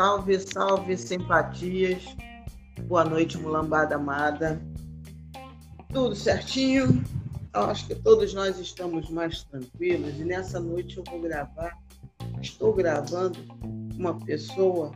[0.00, 2.16] salve, salve, simpatias.
[2.88, 4.58] Boa noite, mulambada amada.
[5.92, 7.04] Tudo certinho?
[7.52, 11.76] Eu acho que todos nós estamos mais tranquilos e nessa noite eu vou gravar.
[12.40, 13.38] Estou gravando
[13.94, 14.90] uma pessoa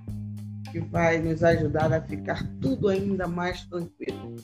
[0.72, 4.36] que vai nos ajudar a ficar tudo ainda mais tranquilo.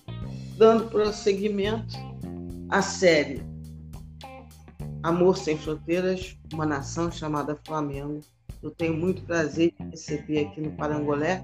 [0.58, 1.96] Dando prosseguimento
[2.68, 3.42] à série
[5.02, 8.20] Amor Sem Fronteiras, uma nação chamada Flamengo.
[8.62, 11.42] Eu tenho muito prazer de receber aqui no Parangolé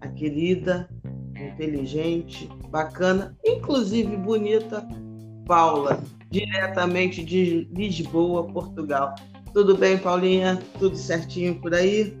[0.00, 0.88] a querida,
[1.36, 4.86] inteligente, bacana, inclusive bonita
[5.46, 9.14] Paula, diretamente de Lisboa, Portugal.
[9.52, 10.60] Tudo bem, Paulinha?
[10.80, 12.16] Tudo certinho por aí?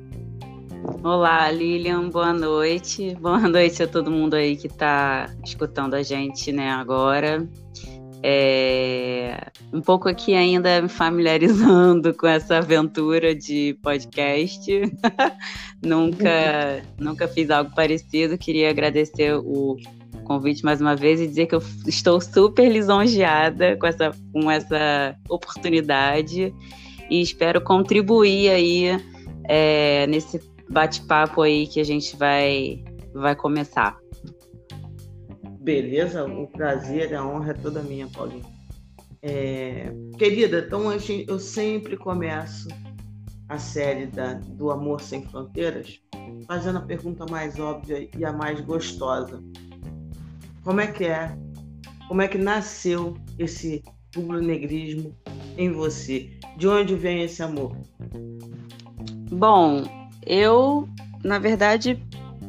[1.02, 3.16] Olá, Lilian, boa noite.
[3.16, 7.48] Boa noite a todo mundo aí que está escutando a gente né, agora.
[8.24, 14.70] É, um pouco aqui ainda me familiarizando com essa aventura de podcast.
[15.82, 18.38] nunca, nunca fiz algo parecido.
[18.38, 19.76] Queria agradecer o
[20.24, 25.16] convite mais uma vez e dizer que eu estou super lisonjeada com essa, com essa
[25.28, 26.54] oportunidade
[27.10, 29.00] e espero contribuir aí
[29.48, 34.01] é, nesse bate-papo aí que a gente vai, vai começar.
[35.62, 38.44] Beleza, o prazer, a honra é toda minha, Paulinho.
[39.22, 39.92] É...
[40.18, 42.66] Querida, então eu sempre começo
[43.48, 46.00] a série da, do Amor Sem Fronteiras
[46.48, 49.40] fazendo a pergunta mais óbvia e a mais gostosa.
[50.64, 51.36] Como é que é?
[52.08, 53.84] Como é que nasceu esse
[54.16, 55.16] rubro-negrismo
[55.56, 56.30] em você?
[56.56, 57.76] De onde vem esse amor?
[59.30, 59.84] Bom,
[60.26, 60.88] eu,
[61.22, 62.02] na verdade,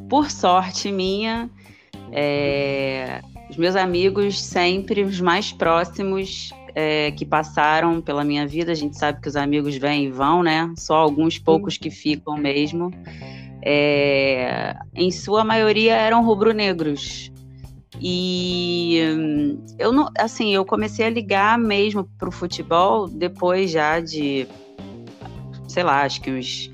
[0.08, 1.48] por sorte minha,
[2.16, 3.20] é,
[3.50, 8.96] os meus amigos sempre, os mais próximos é, que passaram pela minha vida, a gente
[8.96, 10.72] sabe que os amigos vêm e vão, né?
[10.78, 12.92] Só alguns poucos que ficam mesmo.
[13.60, 17.32] É, em sua maioria eram rubro-negros.
[18.00, 18.98] E
[19.78, 24.46] eu não, assim, eu comecei a ligar mesmo pro futebol depois já de,
[25.66, 26.70] sei lá, acho que uns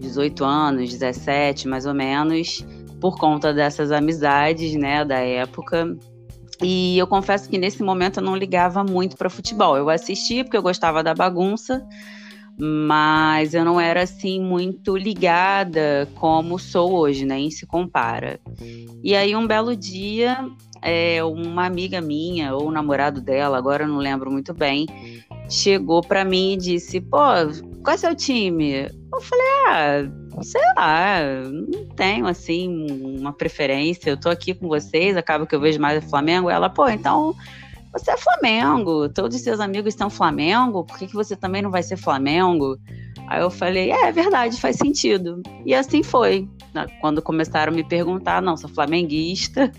[0.00, 2.64] 18 anos, 17 mais ou menos
[3.00, 5.96] por conta dessas amizades, né, da época.
[6.62, 9.76] E eu confesso que nesse momento eu não ligava muito para futebol.
[9.76, 11.86] Eu assistia porque eu gostava da bagunça,
[12.58, 17.36] mas eu não era assim muito ligada como sou hoje, né?
[17.36, 18.38] Nem se compara.
[19.02, 20.46] E aí um belo dia,
[20.82, 24.86] é, uma amiga minha ou o namorado dela, agora eu não lembro muito bem,
[25.48, 27.18] chegou para mim e disse: "Pô,
[27.82, 32.86] qual é seu time?" Eu falei: "Ah, sei lá, não tenho assim
[33.18, 34.10] uma preferência.
[34.10, 36.48] Eu tô aqui com vocês, acaba que eu vejo mais o Flamengo.
[36.50, 37.34] Ela, pô, então
[37.92, 41.70] você é Flamengo, todos os seus amigos são Flamengo, por que, que você também não
[41.70, 42.78] vai ser Flamengo?
[43.30, 45.40] Aí eu falei, é, é verdade, faz sentido.
[45.64, 46.48] E assim foi.
[47.00, 49.72] Quando começaram a me perguntar, não, sou flamenguista.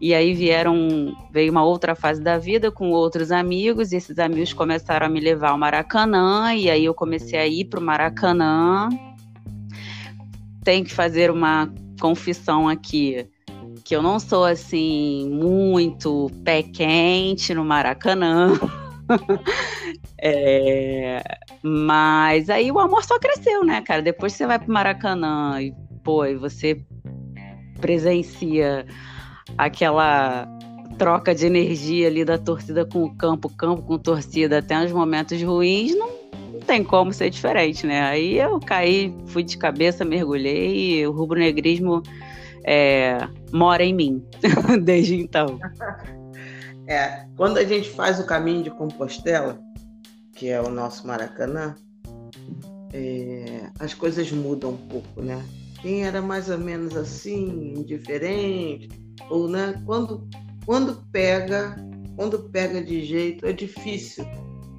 [0.00, 4.52] E aí vieram, veio uma outra fase da vida com outros amigos, e esses amigos
[4.52, 8.88] começaram a me levar ao Maracanã, e aí eu comecei a ir para o Maracanã
[10.64, 13.28] tenho que fazer uma confissão aqui
[13.84, 18.58] que eu não sou assim muito pé quente no Maracanã.
[20.18, 21.22] é,
[21.66, 24.02] mas aí o amor só cresceu, né, cara?
[24.02, 25.72] Depois você vai pro Maracanã e,
[26.04, 26.78] pô, e você
[27.80, 28.84] presencia
[29.56, 30.46] aquela
[30.98, 35.42] troca de energia ali da torcida com o campo, campo com torcida, até nos momentos
[35.42, 36.10] ruins, não
[36.66, 38.02] tem como ser diferente, né?
[38.02, 42.02] Aí eu caí, fui de cabeça, mergulhei e o rubro-negrismo
[42.62, 44.22] é, mora em mim
[44.84, 45.58] desde então.
[46.86, 49.58] É, quando a gente faz o caminho de Compostela,
[50.44, 51.74] que é o nosso Maracanã,
[52.92, 55.42] é, as coisas mudam um pouco, né?
[55.80, 58.90] Quem era mais ou menos assim, indiferente,
[59.30, 60.28] ou né, quando,
[60.66, 61.74] quando pega,
[62.14, 64.26] quando pega de jeito, é difícil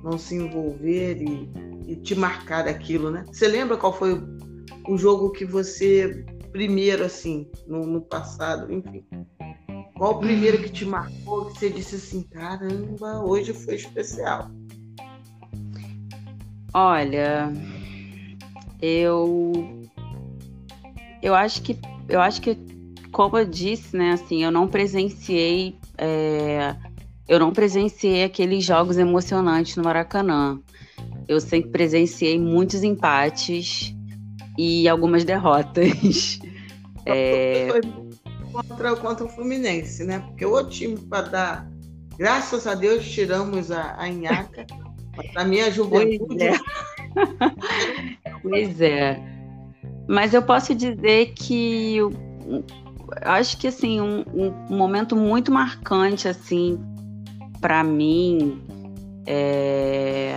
[0.04, 1.50] não se envolver e,
[1.88, 3.26] e te marcar aquilo, né?
[3.32, 4.22] Você lembra qual foi
[4.88, 9.04] o, jogo que você primeiro assim no, no, passado, enfim?
[9.98, 14.52] Qual o primeiro que te marcou que você disse assim, caramba, hoje foi especial?
[16.78, 17.54] Olha,
[18.82, 19.88] eu
[21.22, 21.80] eu acho que
[22.10, 22.58] eu acho que
[23.14, 26.76] como eu disse, né, assim, eu não presenciei é,
[27.30, 30.60] eu não presenciei aqueles jogos emocionantes no Maracanã
[31.30, 33.96] eu sempre presenciei muitos empates
[34.58, 36.40] e algumas derrotas.
[37.06, 37.68] é...
[37.70, 37.82] Foi
[38.52, 40.20] contra, contra o Fluminense, né?
[40.20, 41.72] Porque o time para dar.
[42.18, 44.66] Graças a Deus tiramos a, a Inhaca.
[45.34, 46.28] Para minha juventude.
[46.28, 46.58] Pois é.
[48.42, 49.20] pois é.
[50.08, 52.12] Mas eu posso dizer que eu,
[53.24, 56.80] acho que assim um, um, momento muito marcante assim
[57.62, 58.62] para mim
[59.26, 60.34] é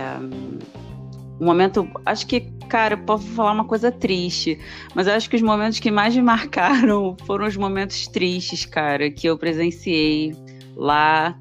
[1.39, 4.59] um momento acho que cara eu posso falar uma coisa triste
[4.93, 9.09] mas eu acho que os momentos que mais me marcaram foram os momentos tristes cara
[9.09, 10.35] que eu presenciei
[10.75, 11.37] lá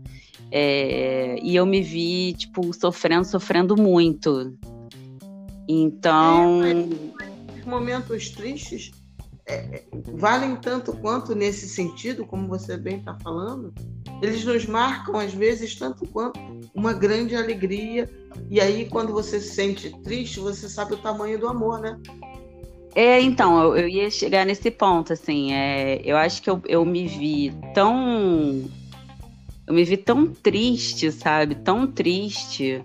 [0.50, 4.56] é, e eu me vi tipo sofrendo sofrendo muito
[5.68, 8.90] então é, momentos tristes
[9.48, 9.82] é,
[10.14, 13.72] valem tanto quanto nesse sentido, como você bem está falando.
[14.20, 16.38] Eles nos marcam, às vezes, tanto quanto
[16.74, 18.08] uma grande alegria.
[18.50, 21.98] E aí, quando você se sente triste, você sabe o tamanho do amor, né?
[22.94, 25.54] É, então, eu, eu ia chegar nesse ponto, assim.
[25.54, 28.64] É, eu acho que eu, eu me vi tão.
[29.68, 31.54] Eu me vi tão triste, sabe?
[31.54, 32.82] Tão triste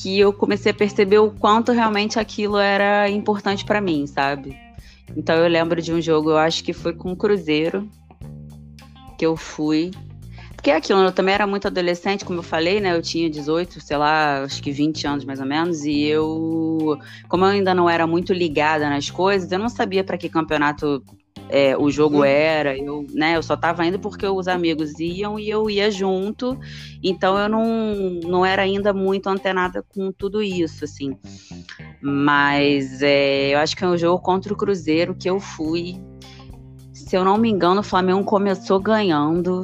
[0.00, 4.56] que eu comecei a perceber o quanto realmente aquilo era importante para mim, sabe?
[5.14, 7.86] Então eu lembro de um jogo, eu acho que foi com o Cruzeiro,
[9.18, 9.90] que eu fui.
[10.56, 12.96] Porque é aquilo, eu também era muito adolescente, como eu falei, né?
[12.96, 16.98] Eu tinha 18, sei lá, acho que 20 anos mais ou menos, e eu,
[17.28, 21.04] como eu ainda não era muito ligada nas coisas, eu não sabia para que campeonato
[21.48, 22.24] é, o jogo uhum.
[22.24, 26.58] era, eu, né, eu só tava indo porque os amigos iam e eu ia junto,
[27.02, 27.64] então eu não,
[28.24, 31.16] não era ainda muito antenada com tudo isso, assim.
[32.00, 35.96] Mas é, eu acho que é um jogo contra o Cruzeiro que eu fui.
[36.92, 39.62] Se eu não me engano, o Flamengo começou ganhando.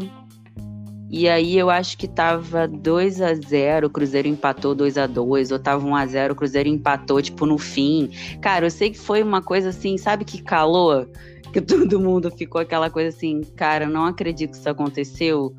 [1.10, 5.50] E aí eu acho que tava 2 a 0 o Cruzeiro empatou 2 a 2
[5.50, 8.10] ou tava 1 a 0 o Cruzeiro empatou, tipo, no fim.
[8.40, 11.08] Cara, eu sei que foi uma coisa assim, sabe que calou?
[11.52, 15.54] que todo mundo ficou aquela coisa assim, cara, não acredito que isso aconteceu.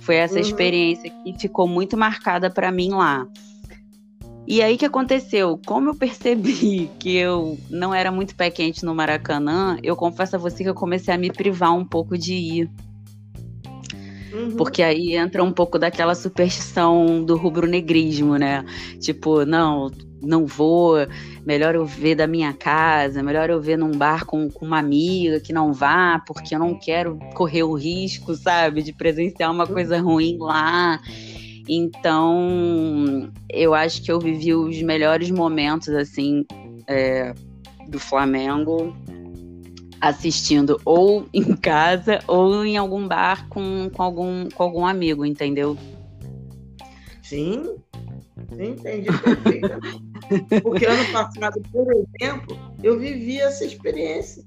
[0.00, 0.40] Foi essa uhum.
[0.40, 3.26] experiência que ficou muito marcada para mim lá.
[4.46, 5.60] E aí que aconteceu?
[5.64, 10.38] Como eu percebi que eu não era muito pé quente no Maracanã, eu confesso a
[10.38, 12.70] você que eu comecei a me privar um pouco de ir.
[14.32, 14.56] Uhum.
[14.56, 18.64] Porque aí entra um pouco daquela superstição do rubro-negrismo, né?
[18.98, 19.90] Tipo, não,
[20.22, 20.94] não vou,
[21.44, 25.40] melhor eu ver da minha casa, melhor eu ver num bar com, com uma amiga
[25.40, 30.00] que não vá, porque eu não quero correr o risco, sabe, de presenciar uma coisa
[30.00, 31.00] ruim lá.
[31.68, 36.44] Então, eu acho que eu vivi os melhores momentos, assim,
[36.88, 37.34] é,
[37.88, 38.94] do Flamengo
[40.00, 45.76] assistindo ou em casa ou em algum bar com, com, algum, com algum amigo, entendeu?
[47.22, 47.91] Sim, sim
[48.36, 50.62] entendi perfeitamente.
[50.62, 54.44] Porque ano passado, por exemplo, eu vivi essa experiência.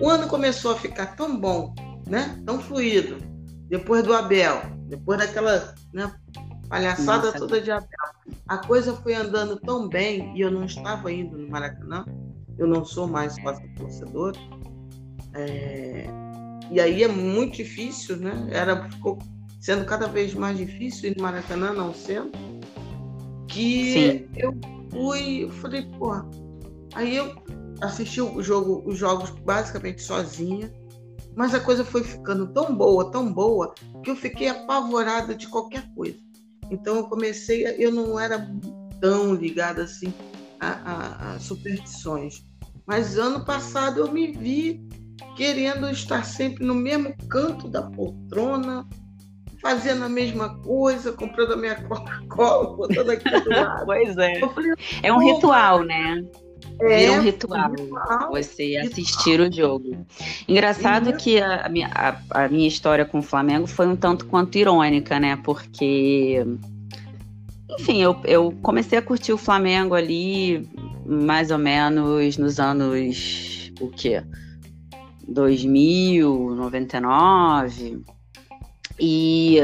[0.00, 1.74] O ano começou a ficar tão bom,
[2.08, 2.40] né?
[2.44, 3.18] Tão fluido.
[3.68, 6.12] Depois do Abel, depois daquela né,
[6.68, 7.38] palhaçada Nossa.
[7.38, 7.88] toda de Abel.
[8.46, 12.04] A coisa foi andando tão bem e eu não estava indo no Maracanã.
[12.58, 14.34] Eu não sou mais sócio torcedor.
[15.34, 16.06] É...
[16.70, 18.48] E aí é muito difícil, né?
[18.50, 19.18] Era, ficou
[19.60, 22.32] sendo cada vez mais difícil ir no Maracanã, não sendo.
[23.48, 24.28] Que Sim.
[24.36, 24.54] eu
[24.90, 26.28] fui, eu falei, porra.
[26.94, 27.34] Aí eu
[27.80, 30.72] assisti o jogo, os jogos basicamente sozinha,
[31.34, 35.86] mas a coisa foi ficando tão boa, tão boa, que eu fiquei apavorada de qualquer
[35.94, 36.18] coisa.
[36.70, 38.48] Então eu comecei, eu não era
[39.00, 40.12] tão ligada assim
[40.60, 42.44] a, a, a superstições.
[42.86, 44.80] Mas ano passado eu me vi
[45.36, 48.88] querendo estar sempre no mesmo canto da poltrona,
[49.62, 53.84] fazendo a mesma coisa, comprando a minha Coca-Cola, botando aqui do lado.
[53.86, 54.40] pois é.
[54.40, 56.24] Falei, é um ritual, né?
[56.80, 59.48] É um ritual, um ritual você assistir ritual.
[59.48, 60.06] o jogo.
[60.48, 64.26] Engraçado que a, a, minha, a, a minha história com o Flamengo foi um tanto
[64.26, 65.36] quanto irônica, né?
[65.44, 66.44] Porque
[67.78, 70.68] enfim, eu, eu comecei a curtir o Flamengo ali
[71.06, 74.22] mais ou menos nos anos o quê?
[75.28, 78.02] 2000, 99.
[78.98, 79.58] E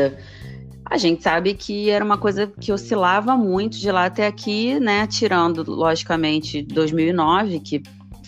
[0.85, 5.06] a gente sabe que era uma coisa que oscilava muito de lá até aqui, né?
[5.06, 7.82] Tirando, logicamente, 2009, que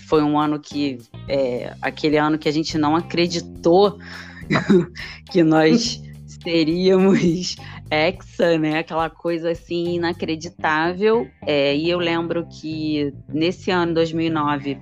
[0.07, 0.99] foi um ano que.
[1.29, 3.99] É, aquele ano que a gente não acreditou
[5.31, 6.03] que nós
[6.43, 7.57] seríamos
[7.91, 8.79] hexa, né?
[8.79, 11.29] Aquela coisa assim inacreditável.
[11.47, 14.79] É, e eu lembro que nesse ano, 2009,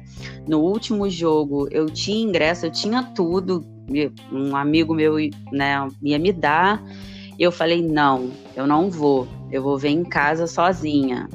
[0.48, 3.64] no último jogo, eu tinha ingresso, eu tinha tudo
[4.33, 5.16] um amigo meu
[5.52, 6.83] né, ia me dar.
[7.38, 9.28] Eu falei, não, eu não vou.
[9.50, 11.28] Eu vou ver em casa sozinha.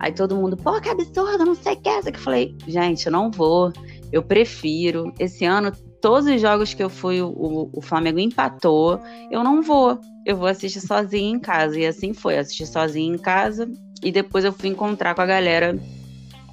[0.00, 1.88] Aí todo mundo, pô, que absurdo, não sei o que.
[1.88, 3.72] É eu falei, gente, eu não vou.
[4.10, 5.12] Eu prefiro.
[5.18, 8.98] Esse ano, todos os jogos que eu fui, o, o Flamengo empatou.
[9.30, 10.00] Eu não vou.
[10.26, 11.78] Eu vou assistir sozinha em casa.
[11.78, 12.38] E assim foi.
[12.38, 13.70] Assisti sozinha em casa.
[14.02, 15.78] E depois eu fui encontrar com a galera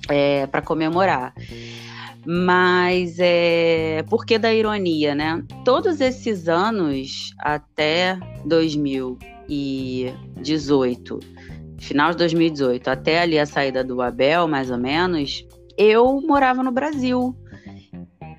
[0.09, 1.33] é, para comemorar.
[2.25, 5.41] Mas é por que da ironia, né?
[5.63, 11.19] Todos esses anos até 2018,
[11.79, 15.47] final de 2018, até ali a saída do Abel, mais ou menos,
[15.77, 17.33] eu morava no Brasil.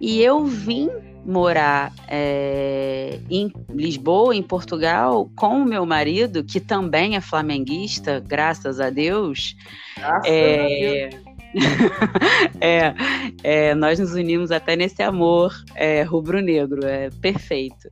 [0.01, 0.89] E eu vim
[1.25, 8.81] morar é, em Lisboa, em Portugal, com o meu marido, que também é flamenguista, graças
[8.81, 9.57] a Deus.
[9.97, 11.30] Graças é, a Deus.
[12.61, 12.95] é,
[13.43, 17.91] é, nós nos unimos até nesse amor é, rubro-negro, é perfeito.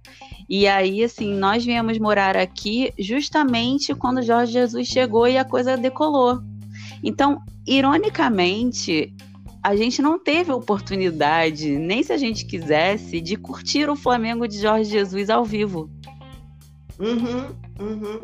[0.48, 5.76] E aí, assim, nós viemos morar aqui justamente quando Jorge Jesus chegou e a coisa
[5.76, 6.40] decolou.
[7.02, 9.14] Então, ironicamente,
[9.62, 14.58] a gente não teve oportunidade, nem se a gente quisesse, de curtir o Flamengo de
[14.58, 15.90] Jorge Jesus ao vivo.
[16.98, 18.20] Uhum, uhum.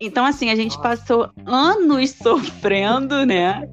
[0.00, 3.68] Então, assim, a gente passou anos sofrendo, né?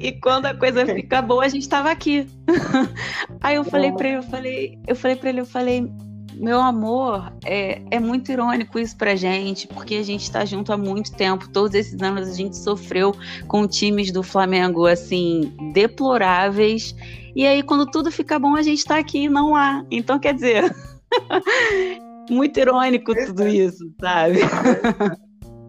[0.00, 2.26] E quando a coisa fica boa, a gente estava aqui.
[3.40, 5.92] Aí eu falei para ele, eu falei, eu falei para ele, eu falei,
[6.34, 10.76] meu amor, é, é muito irônico isso pra gente, porque a gente está junto há
[10.76, 11.50] muito tempo.
[11.50, 13.14] Todos esses anos a gente sofreu
[13.46, 16.94] com times do Flamengo, assim, deploráveis.
[17.36, 19.84] E aí, quando tudo fica bom, a gente está aqui e não há.
[19.90, 20.74] Então, quer dizer,
[22.30, 24.38] muito irônico tudo isso, sabe?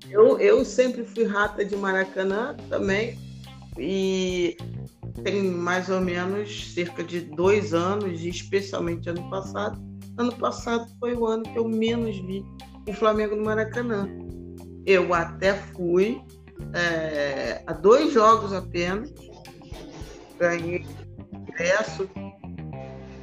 [0.10, 3.18] Eu, eu sempre fui rata de Maracanã também.
[3.78, 4.58] E
[5.24, 9.82] tem mais ou menos cerca de dois anos, especialmente ano passado,
[10.18, 12.46] Ano passado foi o ano que eu menos vi
[12.88, 14.08] o Flamengo no Maracanã.
[14.86, 16.22] Eu até fui
[16.74, 19.12] é, a dois jogos apenas,
[20.38, 20.86] ganhei
[21.34, 22.10] ingresso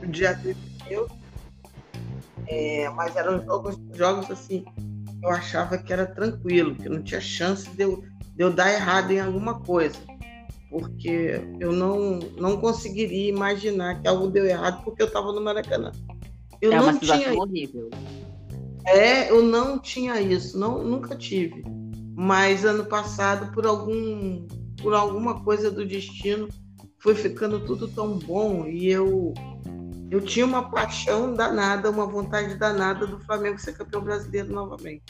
[0.01, 1.07] no dia 31,
[2.47, 4.65] é, mas eram jogos, jogos assim,
[5.23, 8.03] eu achava que era tranquilo, que não tinha chance de eu,
[8.35, 9.99] de eu dar errado em alguma coisa
[10.71, 15.93] porque eu não, não conseguiria imaginar que algo deu errado porque eu estava no Maracanã.
[16.61, 17.39] Eu é não uma situação tinha...
[17.39, 17.91] horrível.
[18.87, 21.65] É, eu não tinha isso, não, nunca tive.
[22.15, 24.47] Mas ano passado, por algum,
[24.83, 26.49] por alguma coisa do destino,
[26.99, 29.33] foi ficando tudo tão bom e eu
[30.11, 35.05] eu tinha uma paixão danada, uma vontade danada do Flamengo ser campeão brasileiro novamente.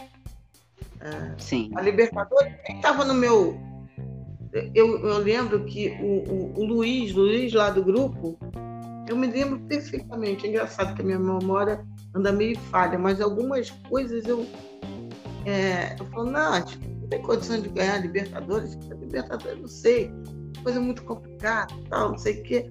[1.00, 1.70] É, Sim.
[1.76, 3.58] A Libertadores estava no meu.
[4.52, 8.38] Eu, eu lembro que o, o, o Luiz, Luiz lá do grupo,
[9.08, 10.46] eu me lembro perfeitamente.
[10.46, 14.46] É engraçado que a minha memória anda meio falha, mas algumas coisas eu.
[15.44, 18.74] É, eu falo, não, não tem condição de ganhar a Libertadores.
[18.74, 20.10] Libertadores, não sei.
[20.62, 22.70] Coisa muito complicada, tal, não sei o quê.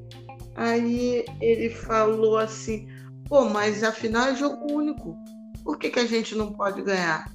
[0.55, 2.87] Aí ele falou assim:
[3.27, 5.15] pô, mas afinal é jogo único.
[5.63, 7.31] Por que, que a gente não pode ganhar?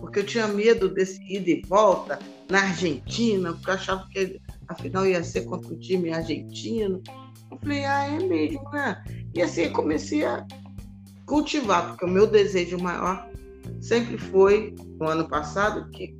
[0.00, 2.18] Porque eu tinha medo desse ida e volta
[2.50, 7.02] na Argentina, porque eu achava que afinal ia ser contra um time argentino.
[7.50, 9.02] Eu falei, ah, é mesmo, né?
[9.34, 10.46] E assim comecei a
[11.26, 13.28] cultivar, porque o meu desejo maior
[13.80, 16.16] sempre foi, no ano passado, que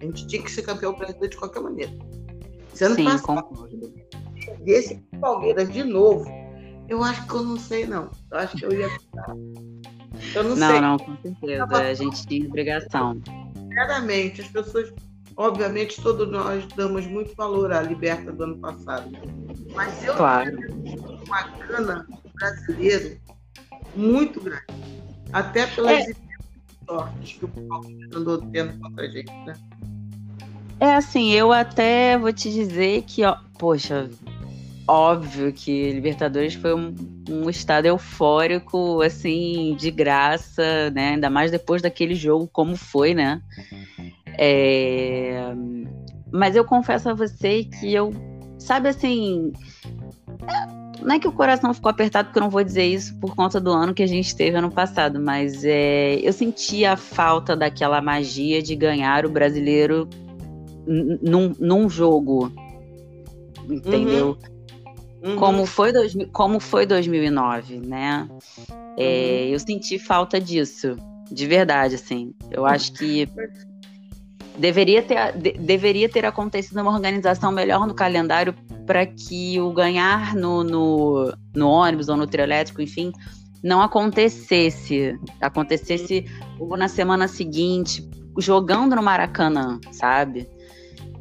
[0.00, 1.92] a gente tinha que ser campeão brasileiro de qualquer maneira.
[2.74, 3.68] Se ano Sim, passado,
[4.66, 6.30] esse Palmeiras de novo,
[6.88, 8.10] eu acho que eu não sei, não.
[8.30, 9.34] Eu acho que eu ia ficar.
[10.34, 10.80] Eu não, não sei.
[10.80, 11.64] Não, não, com certeza.
[11.64, 13.20] A gente tinha obrigação.
[13.72, 14.92] Claramente, as pessoas
[15.40, 19.10] Obviamente, todos nós damos muito valor à Liberta do ano passado.
[19.74, 20.54] Mas eu claro.
[20.54, 23.18] tenho uma cana brasileiro
[23.96, 24.66] muito grande.
[25.32, 26.12] Até pelas é.
[26.86, 29.54] sortes que o Palmeiras andou tendo contra a gente, né?
[30.78, 34.10] É assim, eu até vou te dizer que, ó, poxa,
[34.86, 36.94] óbvio que Libertadores foi um,
[37.30, 41.14] um, estado eufórico, assim, de graça, né?
[41.14, 43.40] Ainda mais depois daquele jogo, como foi, né?
[44.38, 45.52] É...
[46.32, 48.12] Mas eu confesso a você que eu,
[48.58, 49.52] sabe assim,
[51.02, 53.60] não é que o coração ficou apertado, porque eu não vou dizer isso por conta
[53.60, 58.00] do ano que a gente teve ano passado, mas é, eu senti a falta daquela
[58.00, 60.08] magia de ganhar o brasileiro
[60.86, 62.52] num, num jogo,
[63.68, 64.38] entendeu?
[64.42, 64.50] Uhum.
[65.22, 65.36] Uhum.
[65.36, 68.26] Como, foi dois, como foi 2009, né?
[68.96, 69.52] É, uhum.
[69.52, 70.96] Eu senti falta disso,
[71.30, 72.32] de verdade, assim.
[72.50, 73.28] Eu acho que
[74.60, 78.54] Deveria ter, de, deveria ter acontecido uma organização melhor no calendário
[78.86, 83.10] para que o ganhar no, no, no ônibus ou no trio elétrico, enfim,
[83.62, 85.18] não acontecesse.
[85.40, 86.26] Acontecesse
[86.76, 88.06] na semana seguinte,
[88.38, 90.46] jogando no Maracanã, sabe?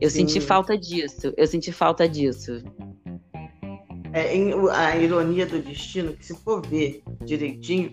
[0.01, 0.27] Eu Sim.
[0.27, 1.33] senti falta disso.
[1.37, 2.61] Eu senti falta disso.
[4.11, 4.33] É,
[4.73, 7.91] a ironia do destino, que se for ver direitinho,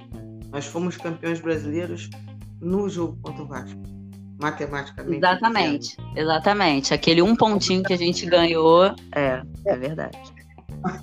[0.50, 2.10] nós fomos campeões brasileiros
[2.60, 3.95] no jogo contra o Vasco
[4.40, 5.18] matematicamente.
[5.18, 6.18] Exatamente, dizendo.
[6.18, 6.94] exatamente.
[6.94, 10.18] Aquele um pontinho que a gente ganhou, é, é verdade.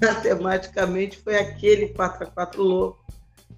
[0.02, 3.06] matematicamente foi aquele 4 x 4 louco,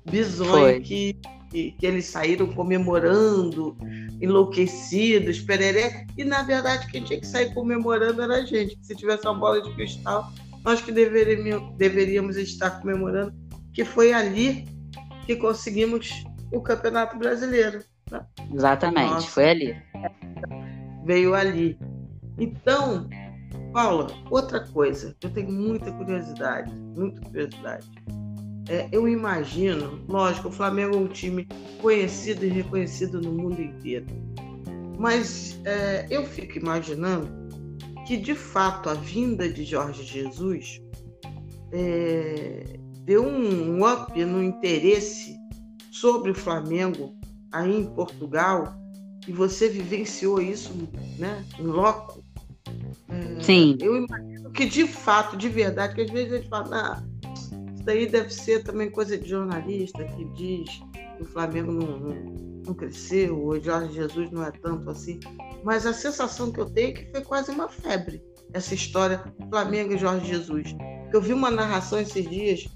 [0.06, 1.18] bizonho que,
[1.52, 3.78] que, que, eles saíram comemorando,
[4.22, 9.26] enlouquecidos, pereré, e na verdade quem tinha que sair comemorando era a gente, se tivesse
[9.28, 10.32] uma bola de cristal,
[10.64, 13.34] nós que deveríamos, deveríamos estar comemorando,
[13.74, 14.68] que foi ali
[15.26, 17.84] que conseguimos o Campeonato Brasileiro.
[18.54, 19.76] Exatamente, Nossa, foi ali.
[21.06, 21.78] Veio ali.
[22.38, 23.08] Então,
[23.74, 27.88] Paula, outra coisa, eu tenho muita curiosidade, muita curiosidade.
[28.68, 31.48] É, eu imagino, lógico, o Flamengo é um time
[31.82, 34.06] conhecido e reconhecido no mundo inteiro.
[34.98, 37.30] Mas é, eu fico imaginando
[38.08, 40.82] que, de fato, a vinda de Jorge Jesus
[41.72, 42.64] é,
[43.04, 45.38] deu um up no interesse
[45.92, 47.16] sobre o Flamengo
[47.52, 48.76] aí em Portugal
[49.28, 50.72] e você vivenciou isso
[51.18, 52.24] né, em loco.
[53.10, 53.78] É, Sim.
[53.82, 57.84] Eu imagino que de fato, de verdade, que às vezes a gente fala, ah, isso
[57.84, 60.70] daí deve ser também coisa de jornalista que diz
[61.18, 62.16] que o Flamengo não, não,
[62.66, 65.20] não cresceu, o Jorge Jesus não é tanto assim.
[65.64, 68.22] Mas a sensação que eu tenho é que foi quase uma febre
[68.56, 70.76] essa história Flamengo e Jorge Jesus.
[71.14, 72.68] Eu vi uma narração esses dias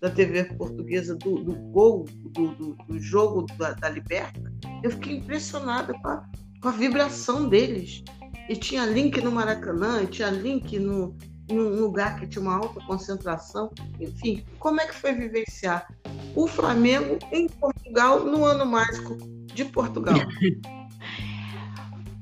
[0.00, 4.52] da TV portuguesa do, do gol, do, do, do jogo da, da, Liberta,
[4.82, 6.24] eu fiquei impressionada com a,
[6.62, 8.04] com a vibração deles.
[8.48, 11.14] E tinha link no Maracanã, tinha link no,
[11.50, 13.70] num lugar que tinha uma alta concentração.
[14.00, 15.86] Enfim, como é que foi vivenciar
[16.34, 20.16] o Flamengo em Portugal no ano mágico de Portugal?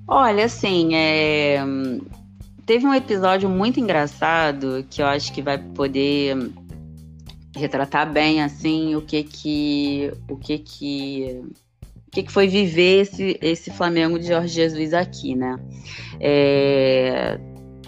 [0.09, 1.59] Olha, assim, é...
[2.65, 6.37] teve um episódio muito engraçado que eu acho que vai poder
[7.57, 11.43] retratar bem assim o que que o que que
[12.07, 15.59] o que, que foi viver esse, esse Flamengo de Jorge Jesus aqui, né?
[16.19, 17.39] É,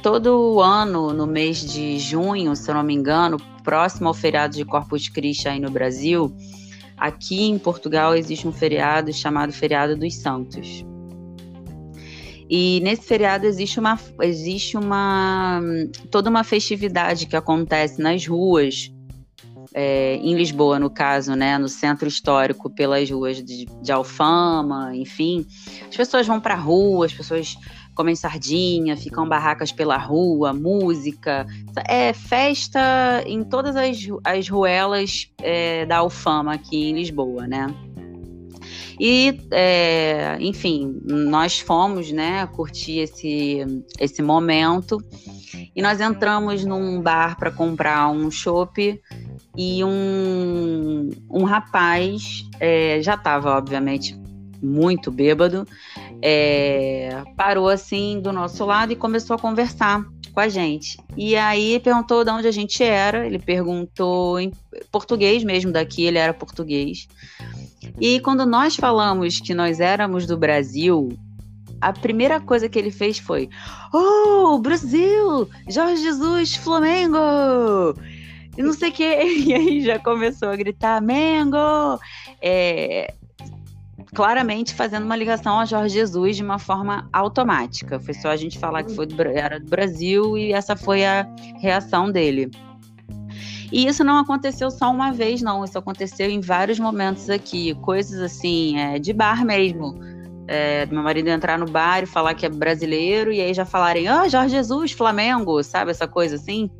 [0.02, 4.64] todo ano, no mês de junho, se eu não me engano, próximo ao feriado de
[4.64, 6.35] Corpus Christi aí no Brasil,
[6.96, 10.85] aqui em Portugal existe um feriado chamado Feriado dos Santos.
[12.50, 15.61] E nesse feriado existe uma, existe uma
[16.11, 18.90] toda uma festividade que acontece nas ruas
[19.74, 25.46] é, em Lisboa, no caso, né, no centro histórico, pelas ruas de, de Alfama, enfim.
[25.88, 27.57] As pessoas vão para a rua, as pessoas
[27.94, 31.46] comem sardinha, ficam barracas pela rua, música.
[31.87, 37.66] É festa em todas as, as ruelas é, da Alfama aqui em Lisboa, né?
[39.00, 43.64] E, é, enfim, nós fomos, né, curtir esse,
[44.00, 44.98] esse momento
[45.74, 49.00] e nós entramos num bar para comprar um chopp
[49.61, 54.16] e um, um rapaz é, já estava, obviamente,
[54.62, 55.66] muito bêbado,
[56.23, 60.97] é, parou assim do nosso lado e começou a conversar com a gente.
[61.16, 64.53] E aí perguntou de onde a gente era, ele perguntou em
[64.92, 67.09] português mesmo daqui, ele era português.
[68.01, 71.09] E quando nós falamos que nós éramos do Brasil,
[71.81, 73.51] a primeira coisa que ele fez foi:
[73.92, 75.49] Oh, Brasil!
[75.68, 77.97] Jorge Jesus, Flamengo!
[78.59, 79.05] E não sei o que.
[79.49, 81.99] E aí já começou a gritar, Mengo!
[82.42, 83.14] É,
[84.12, 88.01] claramente fazendo uma ligação a Jorge Jesus de uma forma automática.
[88.01, 91.25] Foi só a gente falar que foi do, era do Brasil e essa foi a
[91.61, 92.51] reação dele.
[93.71, 95.64] E isso não aconteceu só uma vez, não.
[95.64, 97.75] Isso aconteceu em vários momentos aqui.
[97.77, 99.94] Coisas assim, é, de bar mesmo.
[100.49, 104.09] É, meu marido entrar no bar e falar que é brasileiro e aí já falarem,
[104.09, 105.90] ah, oh, Jorge Jesus, Flamengo, sabe?
[105.90, 106.71] Essa coisa assim.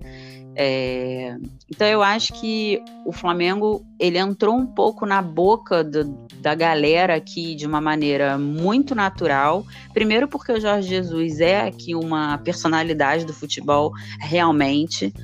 [0.61, 1.37] É,
[1.71, 6.03] então eu acho que o Flamengo ele entrou um pouco na boca do,
[6.41, 9.65] da galera aqui de uma maneira muito natural.
[9.95, 15.15] Primeiro porque o Jorge Jesus é aqui uma personalidade do futebol realmente.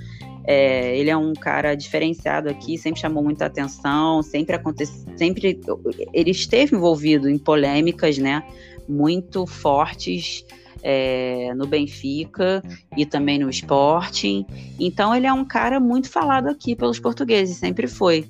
[0.47, 5.59] É, ele é um cara diferenciado aqui, sempre chamou muita atenção, sempre acontece, sempre
[6.13, 8.45] ele esteve envolvido em polêmicas, né,
[8.87, 10.45] muito fortes
[10.85, 12.63] é, no Benfica
[12.95, 14.47] e também no Sporting.
[14.79, 18.29] Então ele é um cara muito falado aqui pelos portugueses, sempre foi.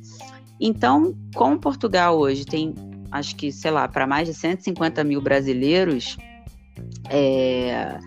[0.60, 2.72] Então, como Portugal hoje tem,
[3.10, 6.16] acho que, sei lá, para mais de 150 mil brasileiros,
[7.10, 7.98] é,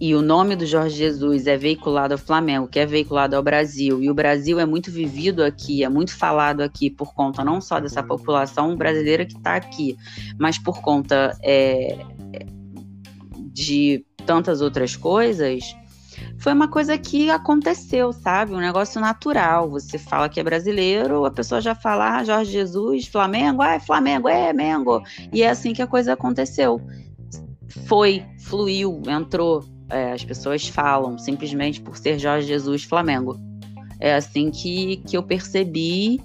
[0.00, 4.00] e o nome do Jorge Jesus é veiculado ao Flamengo, que é veiculado ao Brasil,
[4.00, 7.80] e o Brasil é muito vivido aqui, é muito falado aqui por conta não só
[7.80, 9.96] dessa população brasileira que está aqui,
[10.38, 11.98] mas por conta é,
[13.58, 15.74] de tantas outras coisas,
[16.38, 18.54] foi uma coisa que aconteceu, sabe?
[18.54, 19.68] Um negócio natural.
[19.70, 23.80] Você fala que é brasileiro, a pessoa já fala, ah, Jorge Jesus, Flamengo, ah, é
[23.80, 25.02] Flamengo, é Mengo.
[25.32, 26.80] E é assim que a coisa aconteceu.
[27.86, 29.64] Foi, fluiu, entrou.
[29.90, 33.38] É, as pessoas falam simplesmente por ser Jorge Jesus Flamengo.
[34.00, 36.20] É assim que, que eu percebi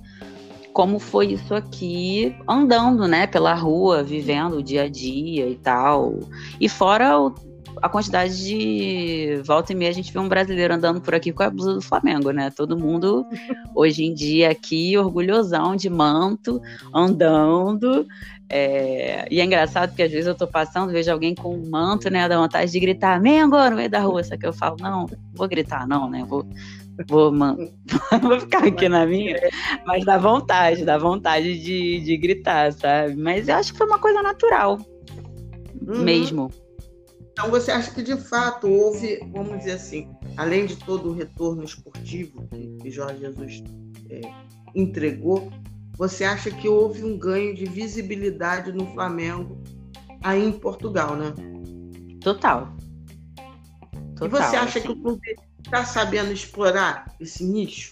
[0.73, 6.19] como foi isso aqui andando, né, pela rua, vivendo o dia a dia e tal.
[6.59, 7.33] E fora o,
[7.81, 11.43] a quantidade de volta e meia a gente vê um brasileiro andando por aqui com
[11.43, 12.49] a blusa do Flamengo, né?
[12.49, 13.25] Todo mundo
[13.75, 16.59] hoje em dia aqui orgulhosão de manto,
[16.93, 18.07] andando.
[18.49, 19.27] É...
[19.31, 22.27] E é engraçado porque às vezes eu tô passando, vejo alguém com um manto, né?
[22.27, 24.23] Dá vontade de gritar Mengo no meio da rua.
[24.23, 26.25] Só que eu falo, não, vou gritar, não, né?
[26.27, 26.45] Vou
[27.07, 27.31] Vou,
[28.21, 29.35] vou ficar aqui na minha,
[29.85, 33.15] mas dá vontade, dá vontade de, de gritar, sabe?
[33.15, 34.77] Mas eu acho que foi uma coisa natural,
[35.87, 36.03] uhum.
[36.03, 36.51] mesmo.
[37.31, 41.63] Então você acha que de fato houve, vamos dizer assim, além de todo o retorno
[41.63, 43.63] esportivo que, que Jorge Jesus
[44.09, 44.21] é,
[44.75, 45.51] entregou,
[45.97, 49.61] você acha que houve um ganho de visibilidade no Flamengo
[50.23, 51.33] aí em Portugal, né?
[52.21, 52.71] Total.
[54.15, 54.81] Total e você acha assim.
[54.81, 57.91] que o clube está sabendo explorar esse nicho?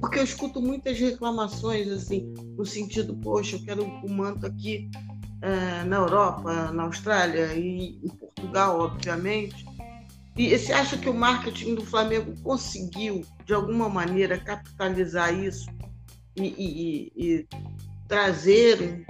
[0.00, 4.90] Porque eu escuto muitas reclamações assim, no sentido, poxa, eu quero o manto aqui
[5.40, 9.64] é, na Europa, na Austrália e em Portugal, obviamente.
[10.36, 15.70] E você acha que o marketing do Flamengo conseguiu, de alguma maneira, capitalizar isso
[16.36, 17.48] e, e, e
[18.08, 19.04] trazer,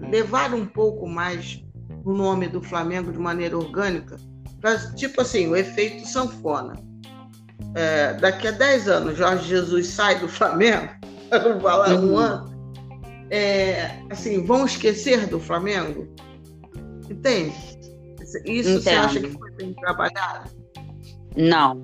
[0.00, 1.62] levar um pouco mais
[2.04, 4.16] o nome do Flamengo de maneira orgânica?
[4.60, 6.89] Pra, tipo assim, o efeito sanfona
[7.74, 10.88] é, daqui a 10 anos Jorge Jesus sai do Flamengo,
[11.30, 12.50] não falar um ano,
[13.30, 16.08] é, assim, vão esquecer do Flamengo?
[17.08, 17.54] Entende?
[18.44, 18.82] Isso Entendo.
[18.82, 20.50] você acha que foi bem trabalhado?
[21.36, 21.82] Não.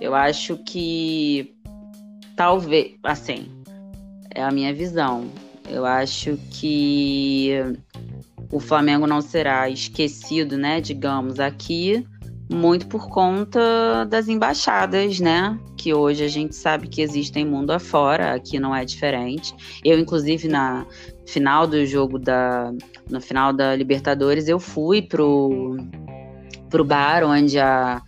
[0.00, 1.56] Eu acho que
[2.36, 3.48] talvez, assim,
[4.34, 5.28] é a minha visão.
[5.68, 7.50] Eu acho que
[8.52, 12.06] o Flamengo não será esquecido, né, digamos, aqui
[12.48, 15.58] muito por conta das embaixadas, né?
[15.76, 19.54] Que hoje a gente sabe que existem mundo afora, aqui não é diferente.
[19.84, 20.86] Eu, inclusive, na
[21.26, 22.72] final do jogo da.
[23.10, 25.76] No final da Libertadores, eu fui pro,
[26.70, 28.00] pro bar onde a,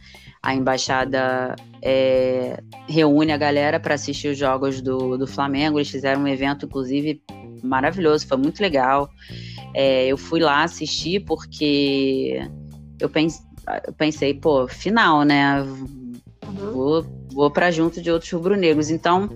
[0.42, 5.78] a embaixada é, reúne a galera para assistir os jogos do, do Flamengo.
[5.78, 7.20] Eles fizeram um evento, inclusive,
[7.62, 9.08] maravilhoso, foi muito legal.
[9.74, 12.40] É, eu fui lá assistir porque
[13.00, 13.47] eu pensei
[13.96, 15.62] pensei, pô, final, né?
[15.62, 16.72] Uhum.
[16.72, 18.90] Vou, vou para junto de outros rubro-negros.
[18.90, 19.28] Então,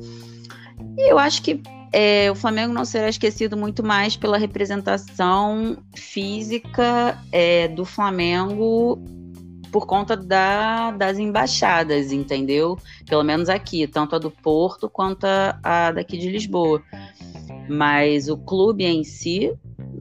[0.99, 1.61] eu acho que
[1.93, 8.99] é, o Flamengo não será esquecido muito mais pela representação física é, do Flamengo
[9.71, 12.79] por conta da, das embaixadas, entendeu?
[13.07, 16.83] Pelo menos aqui, tanto a do Porto quanto a, a daqui de Lisboa.
[17.69, 19.53] Mas o clube em si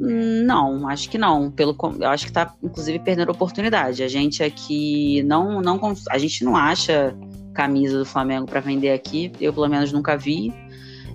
[0.02, 1.52] não, acho que não.
[1.52, 4.02] Pelo, eu acho que está, inclusive, perdendo oportunidade.
[4.02, 7.16] A gente aqui não, não, a gente não acha
[7.54, 9.32] camisa do Flamengo para vender aqui.
[9.40, 10.52] Eu, pelo menos, nunca vi.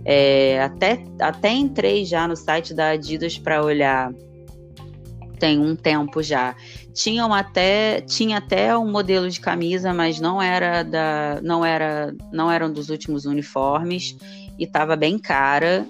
[0.05, 4.13] É, até, até entrei já no site da Adidas para olhar.
[5.41, 6.55] Tem um tempo já.
[6.95, 12.51] Tinham até, tinha até um modelo de camisa, mas não era da, não era, não
[12.51, 14.17] eram dos últimos uniformes
[14.59, 15.85] e estava bem cara.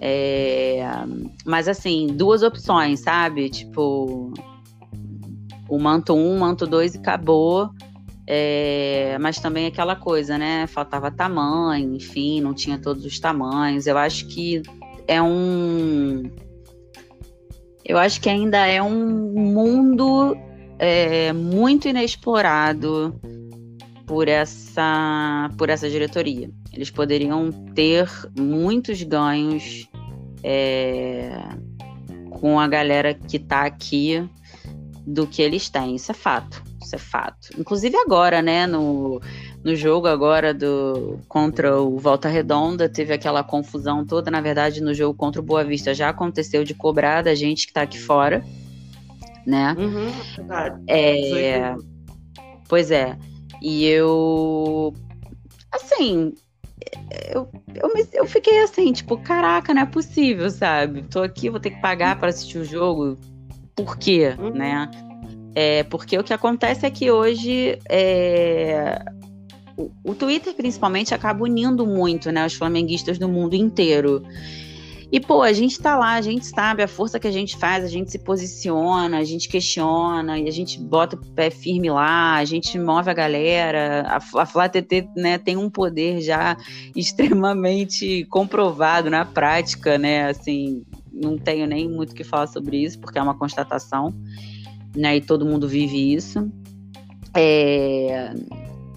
[0.00, 0.84] É,
[1.44, 3.48] mas assim, duas opções, sabe?
[3.48, 4.32] Tipo,
[5.68, 7.70] o manto 1, um, manto 2 e acabou.
[8.28, 10.66] É, mas também aquela coisa, né?
[10.66, 13.86] Faltava tamanho, enfim, não tinha todos os tamanhos.
[13.86, 14.62] Eu acho que
[15.06, 16.24] é um.
[17.84, 20.36] Eu acho que ainda é um mundo
[20.78, 23.14] é, muito inexplorado
[24.06, 26.48] por essa, por essa diretoria.
[26.72, 29.88] Eles poderiam ter muitos ganhos
[30.42, 31.42] é,
[32.30, 34.26] com a galera que está aqui
[35.06, 35.96] do que eles têm.
[35.96, 36.62] Isso é fato.
[36.82, 37.48] Isso é fato.
[37.58, 39.20] Inclusive agora, né, no,
[39.64, 44.30] no jogo agora do contra o Volta Redonda, teve aquela confusão toda.
[44.30, 47.70] Na verdade, no jogo contra o Boa Vista já aconteceu de cobrar da gente que
[47.70, 48.44] está aqui fora,
[49.44, 49.74] né?
[49.76, 50.82] Uhum, verdade.
[50.86, 51.74] É,
[52.68, 53.18] pois é.
[53.62, 54.94] E eu
[55.72, 56.32] assim,
[57.32, 61.02] eu, eu, me, eu fiquei assim, tipo, caraca, não é possível, sabe?
[61.02, 63.18] Tô aqui, vou ter que pagar para assistir o jogo.
[63.74, 64.50] Por quê, uhum.
[64.50, 64.90] né?
[65.54, 69.02] É, porque o que acontece é que hoje é,
[69.76, 74.22] o, o Twitter, principalmente, acaba unindo muito né, os flamenguistas do mundo inteiro.
[75.16, 77.82] E, pô, a gente tá lá, a gente sabe a força que a gente faz,
[77.82, 82.34] a gente se posiciona, a gente questiona, e a gente bota o pé firme lá,
[82.34, 84.02] a gente move a galera.
[84.02, 86.54] A, a Flá TT, né, tem um poder já
[86.94, 90.28] extremamente comprovado na prática, né?
[90.28, 94.12] Assim, não tenho nem muito o que falar sobre isso, porque é uma constatação,
[94.94, 95.16] né?
[95.16, 96.46] E todo mundo vive isso.
[97.34, 98.34] É...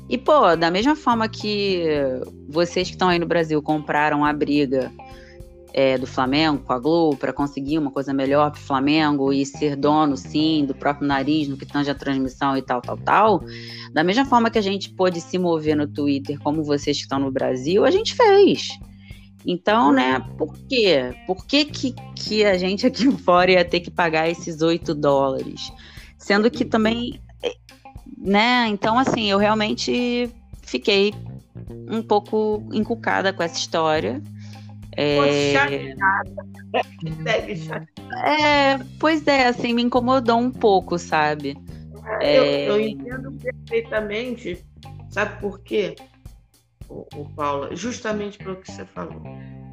[0.10, 1.86] E, pô, da mesma forma que
[2.49, 4.91] vocês que estão aí no Brasil compraram a briga
[5.73, 9.45] é, do Flamengo com a Globo para conseguir uma coisa melhor para o Flamengo e
[9.45, 13.43] ser dono, sim, do próprio nariz no que tange a transmissão e tal, tal, tal.
[13.93, 17.19] Da mesma forma que a gente pôde se mover no Twitter, como vocês que estão
[17.19, 18.69] no Brasil, a gente fez.
[19.45, 21.15] Então, né, por quê?
[21.25, 25.71] Por que, que, que a gente aqui fora ia ter que pagar esses 8 dólares?
[26.17, 27.19] Sendo que também
[28.19, 28.67] né?
[28.67, 30.29] Então, assim, eu realmente
[30.62, 31.13] fiquei
[31.89, 34.21] um pouco encucada com essa história.
[35.01, 35.53] É...
[38.25, 41.57] É, pois é, assim, me incomodou um pouco, sabe?
[42.19, 42.67] É...
[42.67, 44.65] Eu, eu, entendo perfeitamente.
[45.09, 45.95] Sabe por quê,
[46.89, 47.73] o, o Paula?
[47.73, 49.21] Justamente pelo que você falou.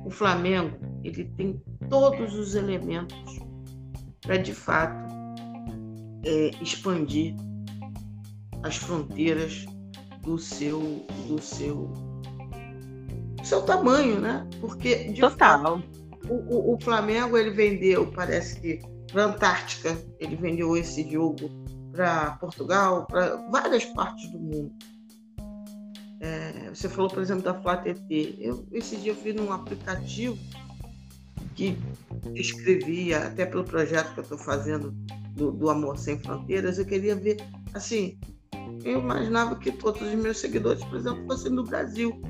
[0.04, 1.60] O Flamengo, ele tem
[1.90, 3.40] todos os elementos
[4.20, 5.12] para, de fato,
[6.24, 7.34] é, expandir
[8.62, 9.66] as fronteiras
[10.22, 12.05] do seu do seu
[13.46, 14.46] seu tamanho, né?
[14.60, 15.78] Porque Total.
[15.78, 15.84] Fato,
[16.28, 18.80] o, o, Flamengo ele vendeu, parece que
[19.12, 21.48] para Antártica, ele vendeu esse jogo
[21.92, 24.72] para Portugal, para várias partes do mundo.
[26.20, 28.36] É, você falou, por exemplo, da Flá TT.
[28.40, 30.36] Eu, esse dia eu vi num aplicativo
[31.54, 31.78] que
[32.34, 34.90] escrevia, até pelo projeto que eu estou fazendo
[35.34, 37.36] do, do Amor Sem Fronteiras, eu queria ver,
[37.72, 38.18] assim,
[38.84, 42.20] eu imaginava que todos os meus seguidores, por exemplo, fossem do Brasil.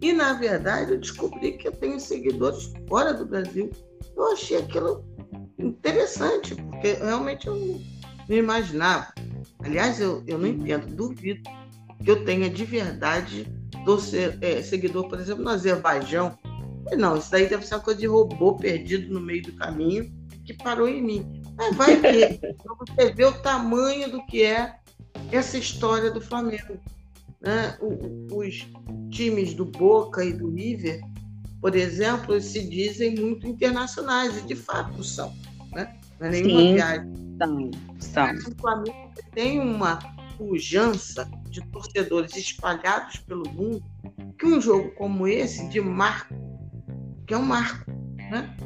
[0.00, 3.70] E, na verdade, eu descobri que eu tenho seguidores fora do Brasil.
[4.16, 5.04] Eu achei aquilo
[5.58, 7.80] interessante, porque realmente eu não,
[8.28, 9.12] não imaginava.
[9.60, 11.42] Aliás, eu, eu não entendo, duvido
[12.04, 13.52] que eu tenha de verdade
[13.84, 16.38] torcer, é, seguidor, por exemplo, no Azerbaijão.
[16.96, 20.10] Não, isso daí deve ser uma coisa de robô perdido no meio do caminho
[20.44, 21.42] que parou em mim.
[21.56, 22.40] Mas vai ver,
[22.78, 24.76] você vê o tamanho do que é
[25.30, 26.80] essa história do Flamengo.
[27.40, 27.78] Né?
[28.32, 28.66] os
[29.10, 31.00] times do Boca e do River,
[31.60, 35.32] por exemplo, se dizem muito internacionais, e de fato são.
[35.72, 35.96] Né?
[36.18, 37.12] Não é nenhuma Sim, viagem.
[37.38, 37.70] São,
[38.00, 38.26] são.
[38.26, 39.98] Mas o Flamengo tem uma
[40.36, 43.82] pujança de torcedores espalhados pelo mundo
[44.38, 46.34] que um jogo como esse, de marco,
[47.26, 48.56] que é um marco, né?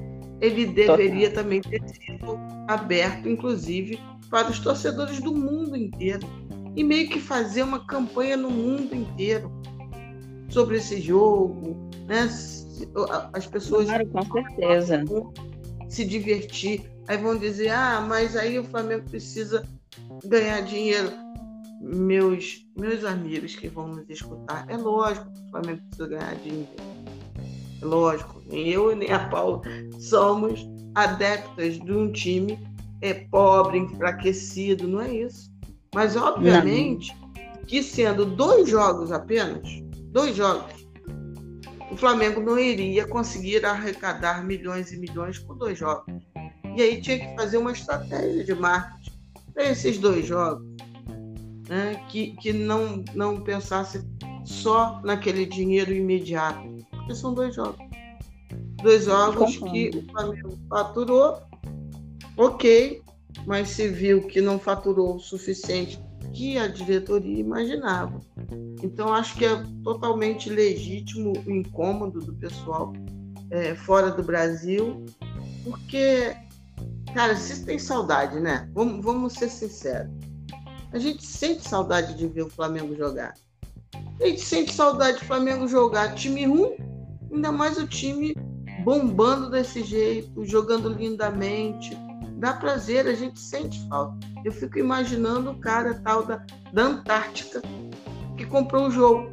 [0.40, 1.44] ele deveria Total.
[1.44, 6.26] também ter sido aberto, inclusive, para os torcedores do mundo inteiro
[6.74, 9.50] e meio que fazer uma campanha no mundo inteiro
[10.48, 12.28] sobre esse jogo, né?
[13.32, 15.04] As pessoas claro, com certeza
[15.88, 16.90] se divertir.
[17.08, 19.66] Aí vão dizer: "Ah, mas aí o Flamengo precisa
[20.24, 21.10] ganhar dinheiro".
[21.80, 26.76] Meus meus amigos que vão nos escutar, é lógico que o Flamengo precisa ganhar dinheiro.
[27.80, 29.62] É lógico, nem eu nem a Paula
[29.98, 32.58] somos adeptas de um time
[33.02, 35.51] é pobre, enfraquecido, não é isso.
[35.94, 37.64] Mas, obviamente, não.
[37.66, 39.62] que sendo dois jogos apenas,
[40.10, 40.82] dois jogos,
[41.90, 46.14] o Flamengo não iria conseguir arrecadar milhões e milhões com dois jogos.
[46.74, 49.12] E aí tinha que fazer uma estratégia de marketing
[49.52, 50.66] para esses dois jogos,
[51.68, 52.02] né?
[52.08, 54.02] que, que não, não pensasse
[54.42, 57.86] só naquele dinheiro imediato, porque são dois jogos.
[58.82, 61.42] Dois jogos que o Flamengo faturou,
[62.38, 63.01] ok,
[63.46, 66.00] mas se viu que não faturou o suficiente
[66.32, 68.20] que a diretoria imaginava.
[68.82, 72.92] Então, acho que é totalmente legítimo o incômodo do pessoal
[73.50, 75.04] é, fora do Brasil,
[75.64, 76.34] porque,
[77.14, 78.68] cara, se tem saudade, né?
[78.72, 80.10] Vamos, vamos ser sinceros.
[80.92, 83.34] A gente sente saudade de ver o Flamengo jogar.
[84.20, 86.76] A gente sente saudade do Flamengo jogar time ruim,
[87.32, 88.34] ainda mais o time
[88.84, 91.96] bombando desse jeito, jogando lindamente
[92.42, 94.18] dá prazer, a gente sente falta.
[94.44, 97.62] Eu fico imaginando o cara tal da, da Antártica
[98.36, 99.30] que comprou o jogo,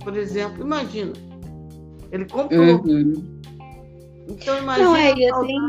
[0.00, 0.60] por exemplo.
[0.60, 1.12] Imagina.
[2.10, 2.82] Ele comprou.
[2.84, 3.40] Uhum.
[4.28, 4.88] Então imagina.
[4.88, 5.68] Não, é, eu tenho...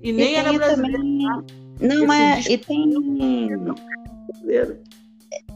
[0.00, 0.98] E nem era brasileiro.
[0.98, 1.26] Também...
[1.26, 1.44] Tá?
[1.80, 2.92] Não, mas e tem.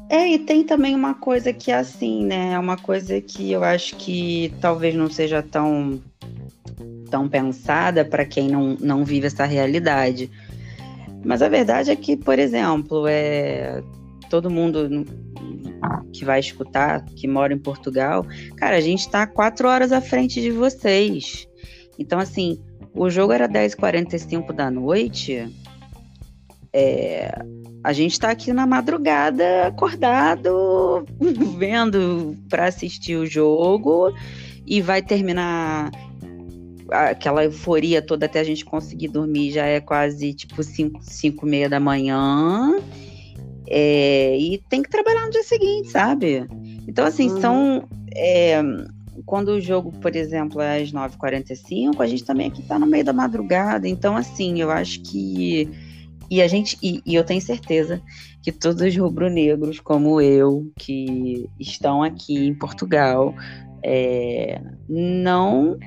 [0.09, 2.55] É, e tem também uma coisa que é assim, né?
[2.55, 6.03] É uma coisa que eu acho que talvez não seja tão
[7.13, 10.31] tão pensada para quem não, não vive essa realidade.
[11.23, 13.83] Mas a verdade é que, por exemplo, é,
[14.31, 15.05] todo mundo
[16.11, 20.41] que vai escutar, que mora em Portugal, cara, a gente está quatro horas à frente
[20.41, 21.47] de vocês.
[21.99, 22.59] Então, assim,
[22.95, 25.55] o jogo era 10h45 da noite.
[26.73, 27.31] É,
[27.85, 31.05] a gente está aqui na madrugada, acordado,
[31.59, 34.15] vendo para assistir o jogo
[34.67, 35.91] e vai terminar
[36.93, 41.51] aquela euforia toda até a gente conseguir dormir já é quase tipo 5, 5 e
[41.51, 42.79] meia da manhã.
[43.69, 46.47] É, e tem que trabalhar no dia seguinte, sabe?
[46.87, 47.41] Então, assim, uhum.
[47.41, 47.89] são.
[48.15, 48.63] É,
[49.25, 53.05] quando o jogo, por exemplo, é às 9h45, a gente também aqui tá no meio
[53.05, 53.89] da madrugada.
[53.89, 55.69] Então, assim, eu acho que.
[56.31, 56.77] E a gente.
[56.83, 58.03] E, e eu tenho certeza
[58.43, 63.35] que todos os rubro-negros, como eu, que estão aqui em Portugal,
[63.83, 65.79] é, não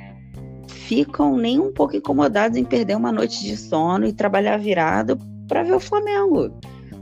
[0.87, 5.17] ficam nem um pouco incomodados em perder uma noite de sono e trabalhar virado
[5.47, 6.51] para ver o Flamengo.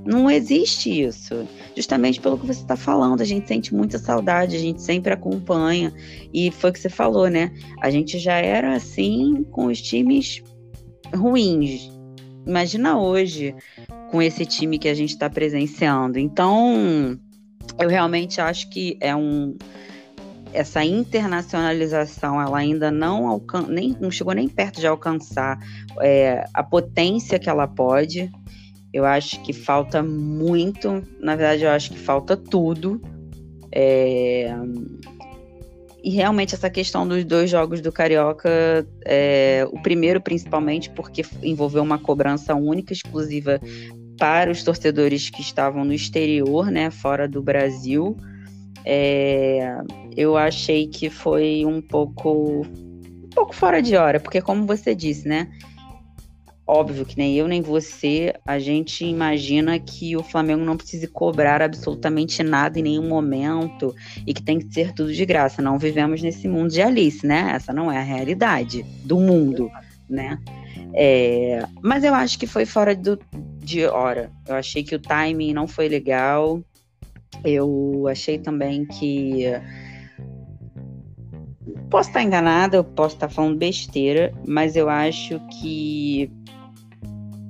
[0.06, 1.48] Não existe isso.
[1.76, 5.94] Justamente pelo que você está falando, a gente sente muita saudade, a gente sempre acompanha.
[6.34, 7.52] E foi o que você falou, né?
[7.82, 10.42] A gente já era assim com os times
[11.16, 11.90] ruins.
[12.46, 13.56] Imagina hoje
[14.12, 16.20] com esse time que a gente está presenciando.
[16.20, 17.18] Então,
[17.80, 19.56] eu realmente acho que é um
[20.54, 25.60] essa internacionalização ela ainda não alcan nem não chegou nem perto de alcançar
[26.00, 28.32] é, a potência que ela pode
[28.94, 33.02] eu acho que falta muito, na verdade, eu acho que falta tudo.
[33.72, 34.54] É...
[36.04, 39.68] E realmente essa questão dos dois jogos do Carioca, é...
[39.72, 43.60] o primeiro principalmente porque envolveu uma cobrança única, exclusiva
[44.20, 48.16] para os torcedores que estavam no exterior, né, fora do Brasil.
[48.86, 49.78] É...
[50.16, 55.28] Eu achei que foi um pouco, um pouco fora de hora, porque como você disse,
[55.28, 55.50] né,
[56.66, 61.62] Óbvio que nem eu nem você, a gente imagina que o Flamengo não precise cobrar
[61.62, 63.94] absolutamente nada em nenhum momento
[64.26, 65.62] e que tem que ser tudo de graça.
[65.62, 67.52] Não vivemos nesse mundo de Alice, né?
[67.54, 69.70] Essa não é a realidade do mundo,
[70.10, 70.40] né?
[70.94, 73.20] É, mas eu acho que foi fora do,
[73.60, 74.32] de hora.
[74.48, 76.64] Eu achei que o timing não foi legal.
[77.44, 79.46] Eu achei também que
[81.90, 86.32] posso estar enganada, eu posso estar falando besteira, mas eu acho que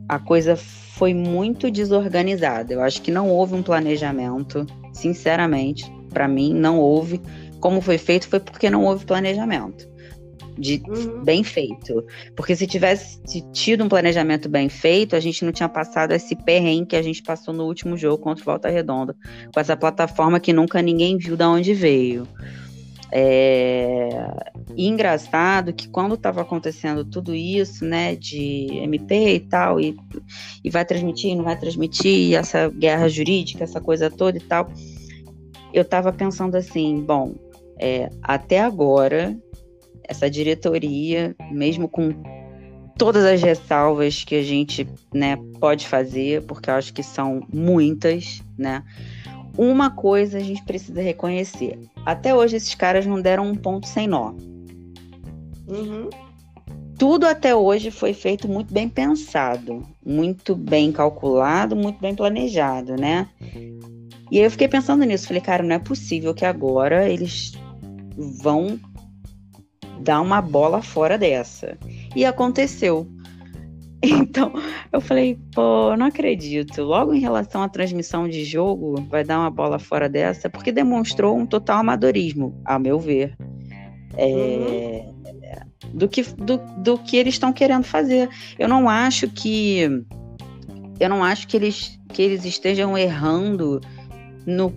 [0.08, 2.74] a coisa foi muito desorganizada.
[2.74, 7.22] Eu acho que não houve um planejamento, sinceramente, para mim não houve.
[7.60, 9.88] Como foi feito foi porque não houve planejamento.
[10.58, 11.24] De uhum.
[11.24, 12.06] bem feito.
[12.36, 13.20] Porque se tivesse
[13.52, 17.24] tido um planejamento bem feito, a gente não tinha passado esse perrengue que a gente
[17.24, 19.16] passou no último jogo contra o Volta Redonda,
[19.54, 22.28] com essa plataforma que nunca ninguém viu de onde veio.
[23.16, 24.10] É...
[24.76, 29.96] E engraçado que quando estava acontecendo tudo isso, né, de MP e tal, e,
[30.63, 34.68] e vai transmitir, não vai transmitir, essa guerra jurídica, essa coisa toda e tal,
[35.72, 37.36] eu estava pensando assim, bom,
[37.80, 39.38] é, até agora,
[40.08, 42.13] essa diretoria, mesmo com
[42.98, 48.42] todas as ressalvas que a gente né, pode fazer, porque eu acho que são muitas,
[48.58, 48.84] né?
[49.58, 51.80] Uma coisa a gente precisa reconhecer.
[52.06, 54.34] Até hoje esses caras não deram um ponto sem nó.
[55.68, 56.10] Uhum.
[56.98, 63.28] Tudo até hoje foi feito muito bem pensado, muito bem calculado, muito bem planejado, né?
[64.32, 67.54] E aí eu fiquei pensando nisso, falei, cara, não é possível que agora eles
[68.42, 68.80] vão
[70.04, 71.78] dar uma bola fora dessa.
[72.16, 73.08] E aconteceu.
[74.06, 74.52] Então,
[74.92, 76.84] eu falei, pô, não acredito.
[76.84, 81.38] Logo em relação à transmissão de jogo, vai dar uma bola fora dessa, porque demonstrou
[81.38, 83.34] um total amadorismo, a meu ver.
[84.18, 85.89] É, uhum.
[85.94, 88.28] do, que, do, do que eles estão querendo fazer.
[88.60, 89.84] Eu não acho que.
[91.00, 93.80] Eu não acho que eles, que eles estejam errando
[94.46, 94.70] no,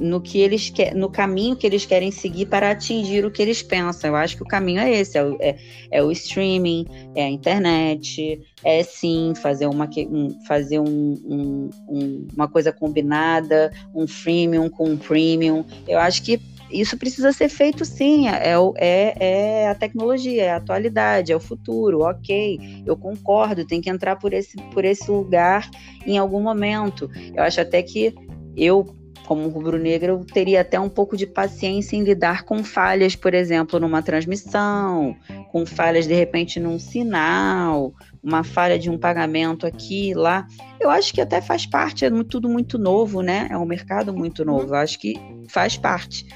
[0.00, 3.62] no que eles quer, no caminho que eles querem seguir para atingir o que eles
[3.62, 4.10] pensam.
[4.10, 5.56] Eu acho que o caminho é esse, é o, é,
[5.90, 12.48] é o streaming, é a internet, é sim fazer uma, um, fazer um, um, uma
[12.48, 15.64] coisa combinada, um freemium com um premium.
[15.86, 20.56] Eu acho que isso precisa ser feito sim, é, é, é a tecnologia, é a
[20.56, 25.68] atualidade, é o futuro, ok, eu concordo, tem que entrar por esse, por esse lugar
[26.06, 27.10] em algum momento.
[27.34, 28.14] Eu acho até que
[28.56, 28.99] eu
[29.30, 34.02] como rubro-negro, teria até um pouco de paciência em lidar com falhas, por exemplo, numa
[34.02, 35.14] transmissão,
[35.52, 40.48] com falhas de repente num sinal, uma falha de um pagamento aqui lá.
[40.80, 43.46] Eu acho que até faz parte, é tudo muito novo, né?
[43.48, 44.74] É um mercado muito novo.
[44.74, 45.14] Eu acho que
[45.46, 46.26] faz parte.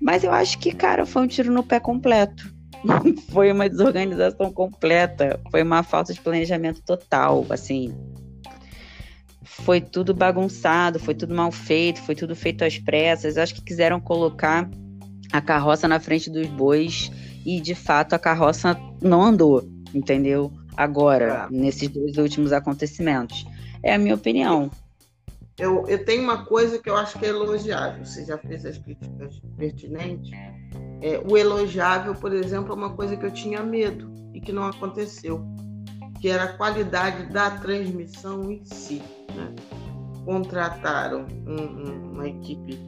[0.00, 2.54] Mas eu acho que, cara, foi um tiro no pé completo.
[3.32, 7.92] foi uma desorganização completa, foi uma falta de planejamento total, assim
[9.50, 13.36] foi tudo bagunçado, foi tudo mal feito, foi tudo feito às pressas.
[13.36, 14.70] Acho que quiseram colocar
[15.32, 17.10] a carroça na frente dos bois
[17.44, 20.52] e de fato a carroça não andou, entendeu?
[20.76, 21.54] Agora, é.
[21.54, 23.44] nesses dois últimos acontecimentos.
[23.82, 24.70] É a minha opinião.
[25.58, 28.04] Eu, eu tenho uma coisa que eu acho que é elogiável.
[28.04, 30.30] Você já fez as críticas pertinentes.
[31.02, 34.64] É, o elogiável, por exemplo, é uma coisa que eu tinha medo e que não
[34.64, 35.44] aconteceu,
[36.20, 39.02] que era a qualidade da transmissão em si.
[39.34, 39.54] Né?
[40.24, 42.78] contrataram um, uma equipe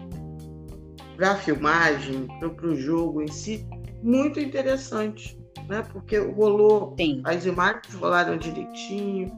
[1.17, 3.67] para filmagem, para o jogo em si,
[4.03, 5.83] muito interessante, né?
[5.93, 7.21] Porque rolou, Sim.
[7.25, 9.31] as imagens rolaram direitinho,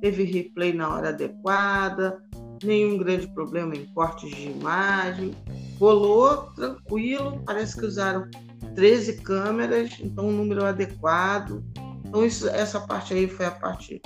[0.00, 2.22] teve replay na hora adequada,
[2.62, 5.32] nenhum grande problema em cortes de imagem,
[5.78, 8.28] rolou tranquilo, parece que usaram
[8.74, 11.64] 13 câmeras, então um número adequado.
[12.12, 13.98] Então isso, essa parte aí foi a parte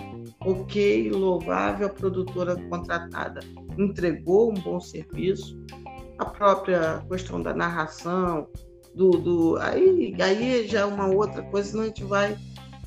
[0.42, 3.40] ok, louvável, a produtora contratada
[3.76, 5.60] entregou um bom serviço.
[6.16, 8.46] A própria questão da narração,
[8.94, 12.38] do, do aí, aí já é uma outra coisa, senão a gente vai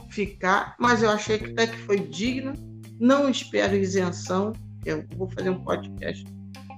[0.10, 2.54] ficar, mas eu achei que até que foi digna.
[2.98, 4.54] Não espero isenção,
[4.86, 6.26] eu vou fazer um podcast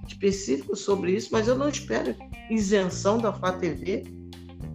[0.08, 2.16] específico sobre isso, mas eu não espero
[2.50, 4.04] isenção da FATV.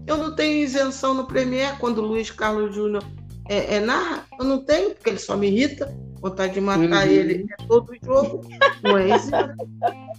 [0.06, 3.02] Eu não tenho isenção no Premier quando o Luiz Carlos Júnior
[3.48, 4.26] é, é, narra.
[4.38, 5.94] Eu não tenho, porque ele só me irrita.
[6.20, 7.12] Vontade de matar uhum.
[7.12, 8.40] ele é todo jogo.
[8.82, 9.30] Não é isso?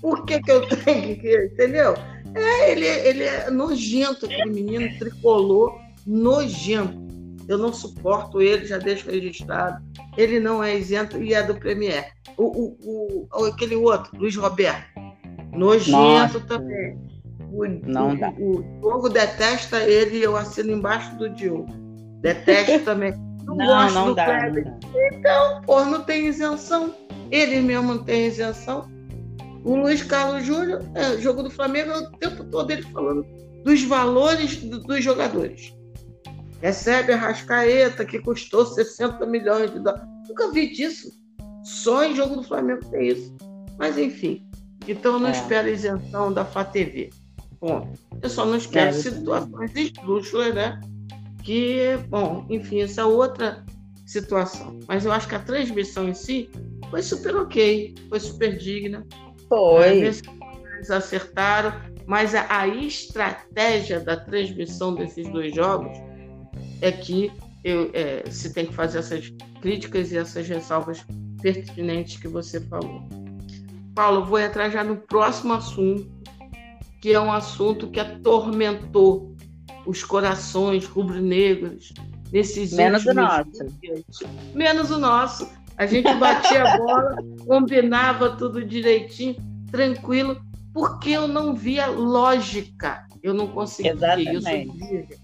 [0.02, 1.46] Por que, que eu tenho que.
[1.46, 1.96] Entendeu?
[2.36, 7.08] É, ele, ele é nojento, aquele menino tricolor, nojento.
[7.48, 9.84] Eu não suporto ele, já deixo registrado.
[10.18, 12.12] Ele não é isento e é do Premier.
[12.38, 14.88] O, o, o, aquele outro, Luiz Roberto,
[15.54, 16.40] nojento Nossa.
[16.42, 16.98] também.
[17.52, 18.30] O, não o, dá.
[18.38, 21.87] o Diogo detesta ele e eu assino embaixo do Diogo.
[22.22, 23.14] Detesto também.
[23.46, 24.66] Não, não gosto não do dá, Kleber.
[24.66, 26.94] Não então, pô, não tem isenção.
[27.32, 28.90] Ele mesmo não tem isenção.
[29.64, 33.26] O Luiz Carlos Júnior, é, jogo do Flamengo, é o tempo todo ele falando
[33.64, 35.74] dos valores do, dos jogadores.
[36.62, 40.08] Recebe a Rascaeta, que custou 60 milhões de dólares.
[40.28, 41.12] Nunca vi disso.
[41.64, 43.36] Só em jogo do Flamengo tem isso.
[43.78, 44.48] Mas, enfim.
[44.88, 45.32] Então, eu não é.
[45.32, 47.10] espero isenção da FATV.
[47.60, 47.92] Bom,
[48.22, 50.80] eu só não espero é, situações esdrúxulas, né?
[51.48, 53.64] Que, bom, enfim, essa é outra
[54.06, 54.82] situação.
[54.86, 56.50] Mas eu acho que a transmissão em si
[56.90, 59.08] foi super ok, foi super digna.
[59.48, 59.98] Foi.
[59.98, 60.22] Eles
[60.92, 61.72] acertaram,
[62.06, 65.98] mas a, a, estratégia da transmissão desses dois jogos
[66.82, 67.32] é que
[67.64, 71.06] eu, é, se tem que fazer essas críticas e essas ressalvas
[71.42, 73.08] pertinentes que você falou.
[73.96, 76.12] Paulo, vou entrar já no próximo assunto,
[77.02, 79.37] que é um assunto que atormentou
[79.88, 81.94] os corações rubro-negros
[82.32, 83.66] nesses Menos o nosso.
[83.82, 84.06] Dias.
[84.54, 85.50] Menos o nosso.
[85.78, 87.16] A gente batia a bola,
[87.48, 89.36] combinava tudo direitinho,
[89.72, 90.42] tranquilo,
[90.74, 93.08] porque eu não via lógica.
[93.24, 93.94] Eu não conseguia.
[93.94, 94.34] Exatamente.
[94.34, 95.18] Eu sou de virgem.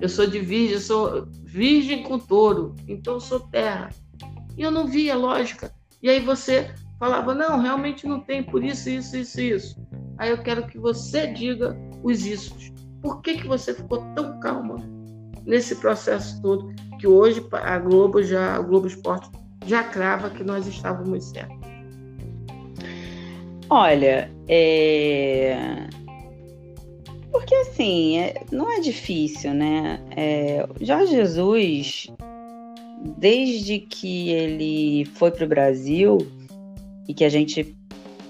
[0.00, 3.90] Eu sou de virgem, eu sou virgem com touro, então eu sou terra.
[4.56, 5.72] E eu não via lógica.
[6.02, 9.76] E aí você falava, não, realmente não tem, por isso, isso, isso, isso.
[10.18, 12.72] Aí eu quero que você diga os issos.
[13.02, 14.76] Por que, que você ficou tão calma
[15.44, 19.28] nesse processo todo que hoje a Globo já, o Globo Esporte
[19.66, 21.56] já crava que nós estávamos certos?
[23.68, 25.88] Olha, é...
[27.32, 28.34] porque assim, é...
[28.52, 30.00] não é difícil, né?
[30.16, 30.66] É...
[30.80, 32.06] Jorge Jesus,
[33.18, 36.18] desde que ele foi para o Brasil
[37.08, 37.76] e que a gente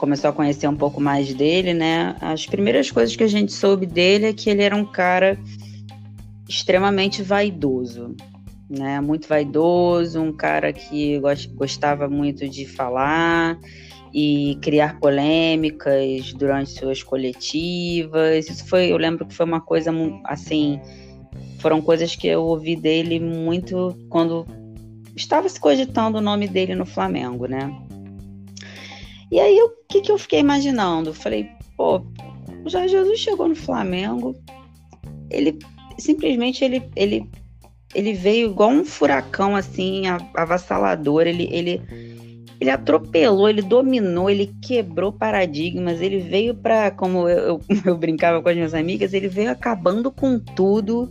[0.02, 2.16] começou a conhecer um pouco mais dele, né?
[2.20, 5.38] As primeiras coisas que a gente soube dele é que ele era um cara
[6.48, 8.16] extremamente vaidoso
[8.72, 9.00] né?
[9.00, 11.20] Muito vaidoso, um cara que
[11.54, 13.58] gostava muito de falar
[14.14, 18.48] e criar polêmicas durante suas coletivas.
[18.48, 19.92] Isso foi, eu lembro que foi uma coisa
[20.24, 20.80] assim,
[21.58, 24.46] foram coisas que eu ouvi dele muito quando
[25.14, 27.70] estava se cogitando o nome dele no Flamengo, né?
[29.32, 31.12] E aí o que, que eu fiquei imaginando?
[31.12, 32.00] Falei, pô,
[32.66, 34.36] já Jesus chegou no Flamengo,
[35.30, 35.58] ele
[35.98, 37.28] simplesmente ele, ele
[37.94, 40.04] ele veio igual um furacão, assim,
[40.34, 41.26] avassalador.
[41.26, 41.80] Ele, ele,
[42.60, 46.00] ele atropelou, ele dominou, ele quebrou paradigmas.
[46.00, 50.10] Ele veio para, como eu, eu, eu, brincava com as minhas amigas, ele veio acabando
[50.10, 51.10] com tudo.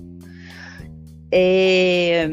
[1.31, 2.27] É,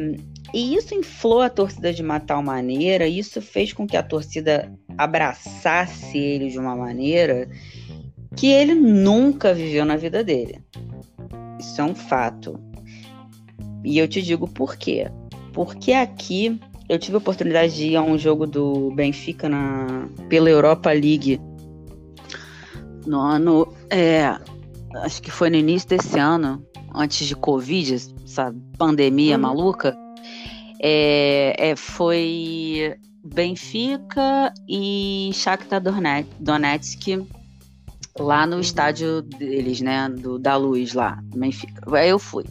[0.53, 4.73] e isso inflou a torcida de uma tal maneira, isso fez com que a torcida
[4.97, 7.49] abraçasse ele de uma maneira
[8.37, 10.63] que ele nunca viveu na vida dele.
[11.59, 12.59] Isso é um fato.
[13.85, 15.11] E eu te digo por quê.
[15.53, 20.49] Porque aqui eu tive a oportunidade de ir a um jogo do Benfica na, pela
[20.49, 21.41] Europa League
[23.07, 23.73] no ano.
[23.91, 24.37] É,
[25.03, 27.95] acho que foi no início desse ano, antes de Covid,
[28.25, 29.43] essa pandemia uhum.
[29.43, 29.97] maluca.
[30.81, 35.83] É, é, foi Benfica e Shakhtar
[36.39, 37.27] Donetsk
[38.19, 38.61] lá no uhum.
[38.61, 41.83] estádio deles, né, do, da Luz lá, Benfica.
[41.97, 42.45] Aí eu fui.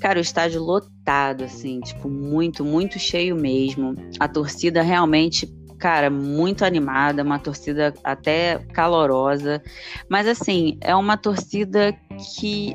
[0.00, 3.96] Cara, o estádio lotado, assim, tipo, muito, muito cheio mesmo.
[4.20, 5.46] A torcida realmente
[5.84, 9.62] cara, muito animada, uma torcida até calorosa,
[10.08, 11.94] mas assim, é uma torcida
[12.38, 12.74] que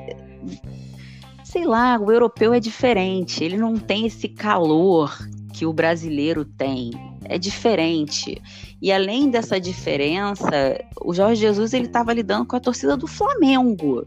[1.49, 5.17] sei lá, o europeu é diferente, ele não tem esse calor
[5.51, 6.91] que o brasileiro tem.
[7.25, 8.39] É diferente.
[8.79, 10.47] E além dessa diferença,
[11.01, 14.05] o Jorge Jesus ele estava lidando com a torcida do Flamengo,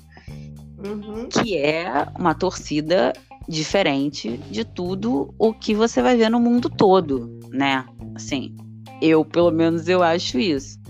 [0.86, 1.28] uhum.
[1.28, 3.12] que é uma torcida
[3.48, 7.84] diferente de tudo o que você vai ver no mundo todo, né?
[8.14, 8.56] Assim,
[9.00, 10.81] eu pelo menos eu acho isso.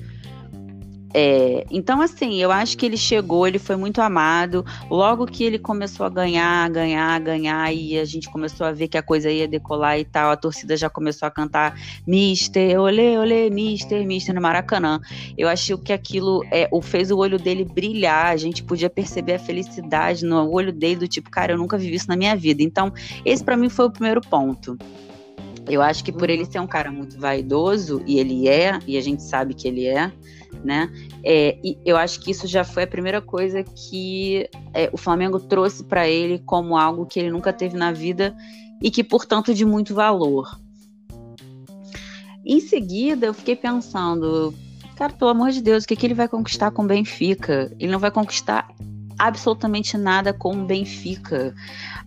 [1.14, 4.64] É, então, assim, eu acho que ele chegou, ele foi muito amado.
[4.90, 8.96] Logo que ele começou a ganhar, ganhar, ganhar, e a gente começou a ver que
[8.96, 13.50] a coisa ia decolar e tal, a torcida já começou a cantar Mister, olê, olê,
[13.50, 15.00] Mister, Mister no Maracanã.
[15.36, 19.34] Eu achei que aquilo é, o, fez o olho dele brilhar, a gente podia perceber
[19.34, 22.62] a felicidade no olho dele, do tipo, cara, eu nunca vivi isso na minha vida.
[22.62, 22.92] Então,
[23.24, 24.78] esse para mim foi o primeiro ponto.
[25.68, 29.00] Eu acho que por ele ser um cara muito vaidoso, e ele é, e a
[29.00, 30.10] gente sabe que ele é,
[30.64, 30.90] né?
[31.24, 35.40] É, e eu acho que isso já foi a primeira coisa que é, o Flamengo
[35.40, 38.34] trouxe para ele como algo que ele nunca teve na vida
[38.80, 40.58] e que, portanto, de muito valor.
[42.44, 44.52] Em seguida, eu fiquei pensando,
[44.96, 47.72] cara, pelo amor de Deus, o que, que ele vai conquistar com o Benfica?
[47.78, 48.68] Ele não vai conquistar
[49.26, 51.54] absolutamente nada com o Benfica.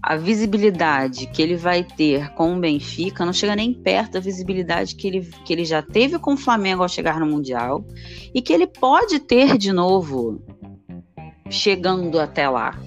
[0.02, 4.96] A visibilidade que ele vai ter com o Benfica não chega nem perto da visibilidade
[4.96, 7.86] que ele, que ele já teve com o Flamengo ao chegar no Mundial
[8.34, 10.42] e que ele pode ter de novo
[11.50, 12.78] chegando até lá.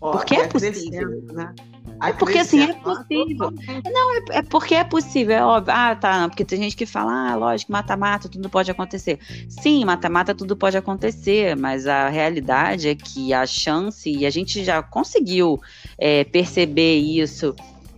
[0.00, 1.22] Porque é possível.
[1.32, 1.54] Né?
[2.02, 3.52] É porque assim, é possível.
[3.84, 5.72] Não, é, é, porque é possível, é óbvio.
[5.74, 6.28] Ah, tá.
[6.28, 9.20] Porque tem gente que fala, ah, lógico, mata-mata, tudo pode acontecer.
[9.48, 14.64] Sim, mata-mata, tudo pode acontecer, mas a realidade é que a chance, e a gente
[14.64, 15.60] já conseguiu
[15.96, 17.54] é, perceber isso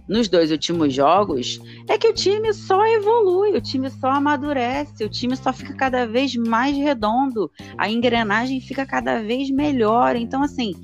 [0.07, 5.09] nos dois últimos jogos, é que o time só evolui, o time só amadurece, o
[5.09, 10.15] time só fica cada vez mais redondo, a engrenagem fica cada vez melhor.
[10.15, 10.75] Então, assim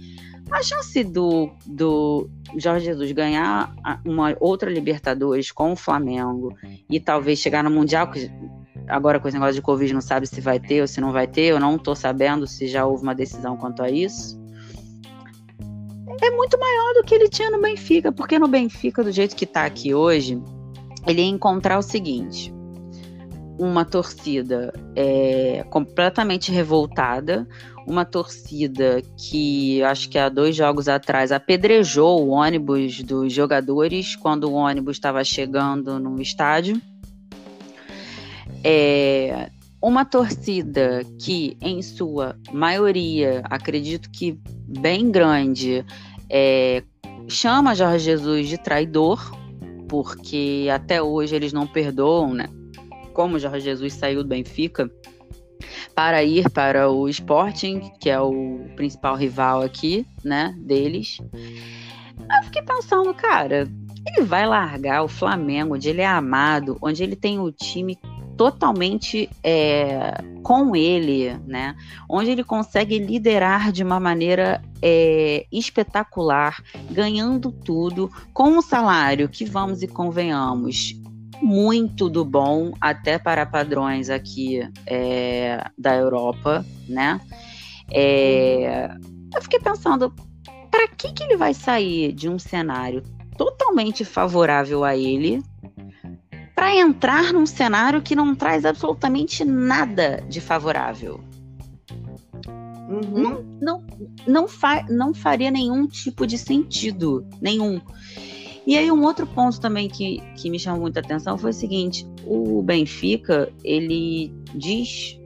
[0.52, 3.74] a chance do, do Jorge Jesus ganhar
[4.04, 6.54] uma outra Libertadores com o Flamengo
[6.88, 8.30] e talvez chegar no Mundial, que
[8.88, 11.26] agora com esse negócio de Covid não sabe se vai ter ou se não vai
[11.26, 14.40] ter, eu não estou sabendo se já houve uma decisão quanto a isso.
[16.22, 19.44] É muito maior do que ele tinha no Benfica, porque no Benfica, do jeito que
[19.44, 20.42] está aqui hoje,
[21.06, 22.52] ele ia encontrar o seguinte:
[23.58, 27.46] uma torcida é, completamente revoltada,
[27.90, 34.44] uma torcida que acho que há dois jogos atrás apedrejou o ônibus dos jogadores quando
[34.44, 36.80] o ônibus estava chegando no estádio.
[38.62, 39.50] É
[39.82, 44.38] uma torcida que, em sua maioria, acredito que
[44.68, 45.84] bem grande,
[46.30, 46.84] é,
[47.26, 49.36] chama Jorge Jesus de traidor,
[49.88, 52.48] porque até hoje eles não perdoam, né?
[53.14, 54.88] Como Jorge Jesus saiu do Benfica,
[55.94, 61.18] para ir para o Sporting, que é o principal rival aqui, né, deles.
[62.18, 63.68] Eu fiquei pensando, cara,
[64.06, 67.98] ele vai largar o Flamengo, onde ele é amado, onde ele tem o time
[68.40, 71.76] totalmente é, com ele, né?
[72.08, 79.44] Onde ele consegue liderar de uma maneira é, espetacular, ganhando tudo, com um salário que,
[79.44, 80.94] vamos e convenhamos,
[81.42, 87.20] muito do bom, até para padrões aqui é, da Europa, né?
[87.90, 88.90] É,
[89.34, 90.14] eu fiquei pensando,
[90.70, 93.02] para que, que ele vai sair de um cenário
[93.36, 95.42] totalmente favorável a ele
[96.54, 101.20] para entrar num cenário que não traz absolutamente nada de favorável?
[102.90, 103.22] Uhum.
[103.22, 103.86] Não, não,
[104.26, 107.80] não, fa não faria nenhum tipo de sentido, nenhum.
[108.70, 112.06] E aí um outro ponto também que, que me chamou muita atenção foi o seguinte,
[112.24, 115.18] o Benfica, ele diz,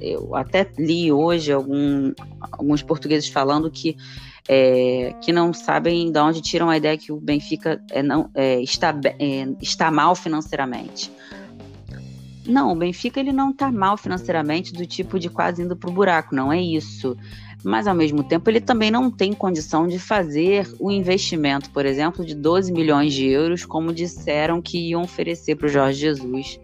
[0.00, 2.12] eu até li hoje algum,
[2.50, 3.96] alguns portugueses falando que
[4.48, 8.60] é, que não sabem de onde tiram a ideia que o Benfica é, não, é,
[8.62, 11.08] está, é, está mal financeiramente.
[12.48, 15.92] Não, o Benfica ele não está mal financeiramente do tipo de quase indo para o
[15.92, 17.16] buraco, não é isso
[17.64, 22.24] mas ao mesmo tempo ele também não tem condição de fazer o investimento, por exemplo,
[22.24, 26.60] de 12 milhões de euros, como disseram que iam oferecer para o Jorge Jesus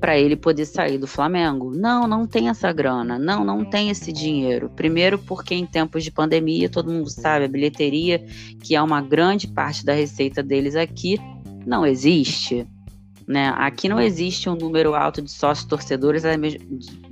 [0.00, 1.70] para ele poder sair do Flamengo.
[1.76, 4.70] Não, não tem essa grana, não, não tem esse dinheiro.
[4.70, 8.24] Primeiro, porque em tempos de pandemia, todo mundo sabe, a bilheteria,
[8.62, 11.20] que é uma grande parte da receita deles aqui,
[11.66, 12.66] não existe.
[13.30, 13.54] Né?
[13.56, 16.24] Aqui não existe um número alto de sócios torcedores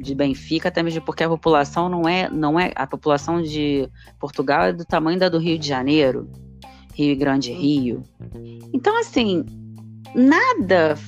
[0.00, 3.88] de Benfica, até mesmo porque a população não é, não é a população de
[4.18, 6.28] Portugal é do tamanho da do Rio de Janeiro,
[6.92, 8.02] Rio Grande Rio.
[8.72, 9.46] Então assim,
[10.12, 10.98] nada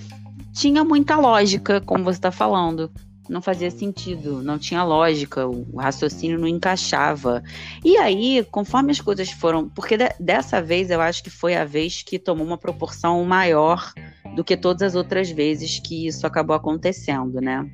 [0.53, 2.89] tinha muita lógica, como você está falando.
[3.31, 7.45] Não fazia sentido, não tinha lógica, o raciocínio não encaixava.
[7.85, 9.69] E aí, conforme as coisas foram.
[9.69, 13.93] Porque de, dessa vez eu acho que foi a vez que tomou uma proporção maior
[14.35, 17.65] do que todas as outras vezes que isso acabou acontecendo, né?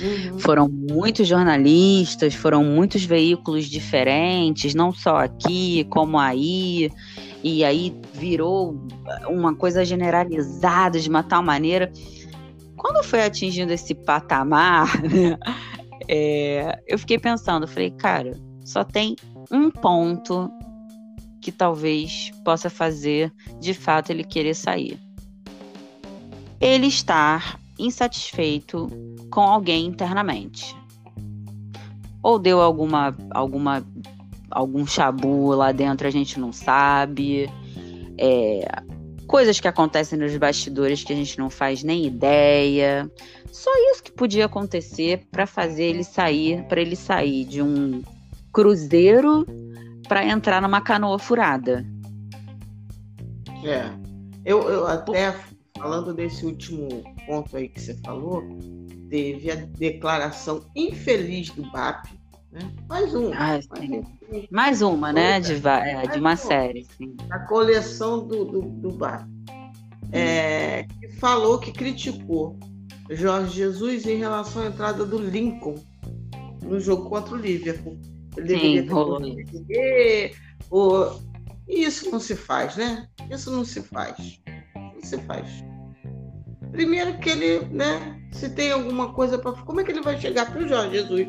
[0.00, 0.38] Uhum.
[0.40, 6.90] Foram muitos jornalistas, foram muitos veículos diferentes, não só aqui, como aí.
[7.42, 8.84] E aí virou
[9.28, 11.92] uma coisa generalizada de uma tal maneira.
[12.86, 15.36] Quando foi atingindo esse patamar, né,
[16.08, 19.16] é, eu fiquei pensando, falei, cara, só tem
[19.50, 20.48] um ponto
[21.40, 25.00] que talvez possa fazer de fato ele querer sair.
[26.60, 28.88] Ele estar insatisfeito
[29.32, 30.76] com alguém internamente.
[32.22, 33.84] Ou deu alguma alguma
[34.48, 37.50] algum chabu lá dentro, a gente não sabe.
[38.16, 38.64] É,
[39.26, 43.10] coisas que acontecem nos bastidores que a gente não faz nem ideia.
[43.52, 48.02] Só isso que podia acontecer para fazer ele sair, para ele sair de um
[48.52, 49.46] cruzeiro
[50.08, 51.84] para entrar numa canoa furada.
[53.64, 53.90] É.
[54.44, 55.34] Eu, eu até
[55.76, 56.88] falando desse último
[57.26, 58.42] ponto aí que você falou,
[59.10, 62.15] teve a declaração infeliz do BAP.
[62.56, 62.72] Né?
[62.88, 63.34] Mais uma.
[63.34, 63.68] Ah, mais,
[64.50, 65.38] mais, uma, né?
[65.40, 66.86] De, é, de uma, série.
[66.96, 67.14] Sim.
[67.28, 69.28] A coleção do, do, do BAP.
[70.10, 72.58] É, que falou que criticou
[73.10, 75.74] Jorge Jesus em relação à entrada do Lincoln
[76.62, 77.98] no jogo contra o Liverpool.
[78.36, 79.20] Ele Sim, rolou
[80.70, 81.20] ou...
[81.68, 83.08] Isso não se faz, né?
[83.30, 84.40] Isso não se faz.
[84.76, 85.46] Não se faz.
[86.70, 90.50] Primeiro que ele, né, se tem alguma coisa para, como é que ele vai chegar
[90.50, 91.28] para o Jorge Jesus?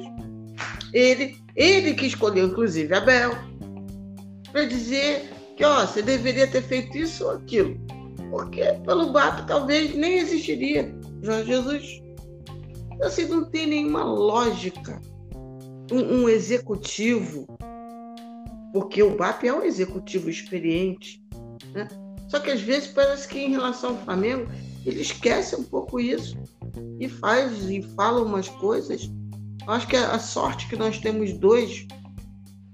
[0.94, 3.32] Ele, ele que escolheu inclusive Abel
[4.52, 7.78] para dizer que, ó, você deveria ter feito isso ou aquilo,
[8.30, 12.02] porque pelo BAP talvez nem existiria Jorge Jesus.
[13.02, 15.02] Assim, não tem nenhuma lógica.
[15.92, 17.48] Um, um executivo,
[18.74, 21.24] porque o BAP é um executivo experiente,
[21.74, 21.88] né?
[22.28, 24.50] Só que às vezes parece que em relação ao Flamengo
[24.86, 26.38] ele esquece um pouco isso
[27.00, 29.10] e faz e fala umas coisas.
[29.68, 31.86] Eu acho que a sorte que nós temos dois,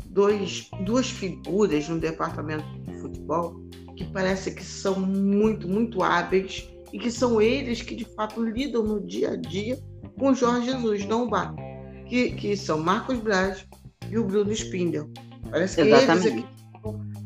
[0.06, 3.60] dois, duas figuras no departamento de futebol
[3.96, 8.84] que parece que são muito, muito hábeis e que são eles que de fato lidam
[8.84, 9.80] no dia a dia
[10.20, 11.56] com o Jorge Jesus, não o Bar,
[12.08, 13.66] que, que são Marcos Braz
[14.10, 15.10] e o Bruno Spindel.
[15.50, 16.28] Parece que Exatamente.
[16.28, 16.64] eles aqui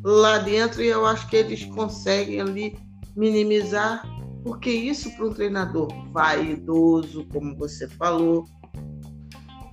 [0.04, 2.78] lá dentro e eu acho que eles conseguem ali
[3.18, 4.02] minimizar
[4.44, 8.46] porque isso para um treinador vaidoso, como você falou,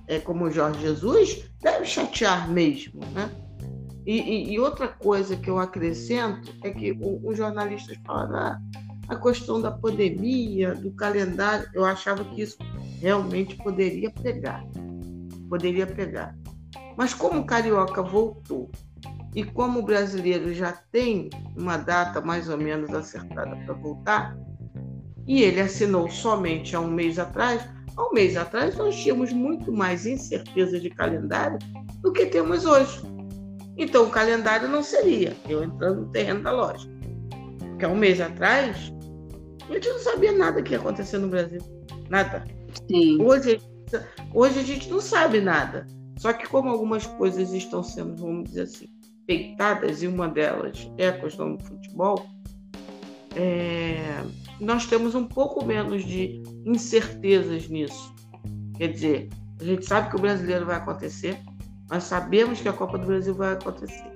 [0.07, 3.29] é como o Jorge Jesus, deve chatear mesmo, né?
[4.05, 8.61] E, e, e outra coisa que eu acrescento é que os jornalistas falam da
[9.07, 12.57] a questão da pandemia, do calendário, eu achava que isso
[12.99, 14.63] realmente poderia pegar,
[15.49, 16.35] poderia pegar.
[16.97, 18.71] Mas como o carioca voltou
[19.35, 24.37] e como o brasileiro já tem uma data mais ou menos acertada para voltar,
[25.27, 29.71] e ele assinou somente há um mês atrás, há um mês atrás nós tínhamos muito
[29.71, 31.57] mais incerteza de calendário
[32.01, 33.01] do que temos hoje.
[33.77, 36.93] Então o calendário não seria, eu entrando no terreno da lógica.
[37.59, 38.93] Porque há um mês atrás,
[39.69, 41.59] a gente não sabia nada que ia acontecer no Brasil.
[42.09, 42.45] Nada.
[42.89, 43.21] Sim.
[43.21, 43.59] Hoje,
[44.33, 45.85] hoje a gente não sabe nada.
[46.17, 48.87] Só que como algumas coisas estão sendo, vamos dizer assim,
[49.27, 52.25] peitadas, e uma delas é a questão do futebol,
[53.35, 54.23] é
[54.59, 58.13] nós temos um pouco menos de incertezas nisso.
[58.77, 59.29] Quer dizer,
[59.59, 61.39] a gente sabe que o brasileiro vai acontecer,
[61.89, 64.11] nós sabemos que a Copa do Brasil vai acontecer.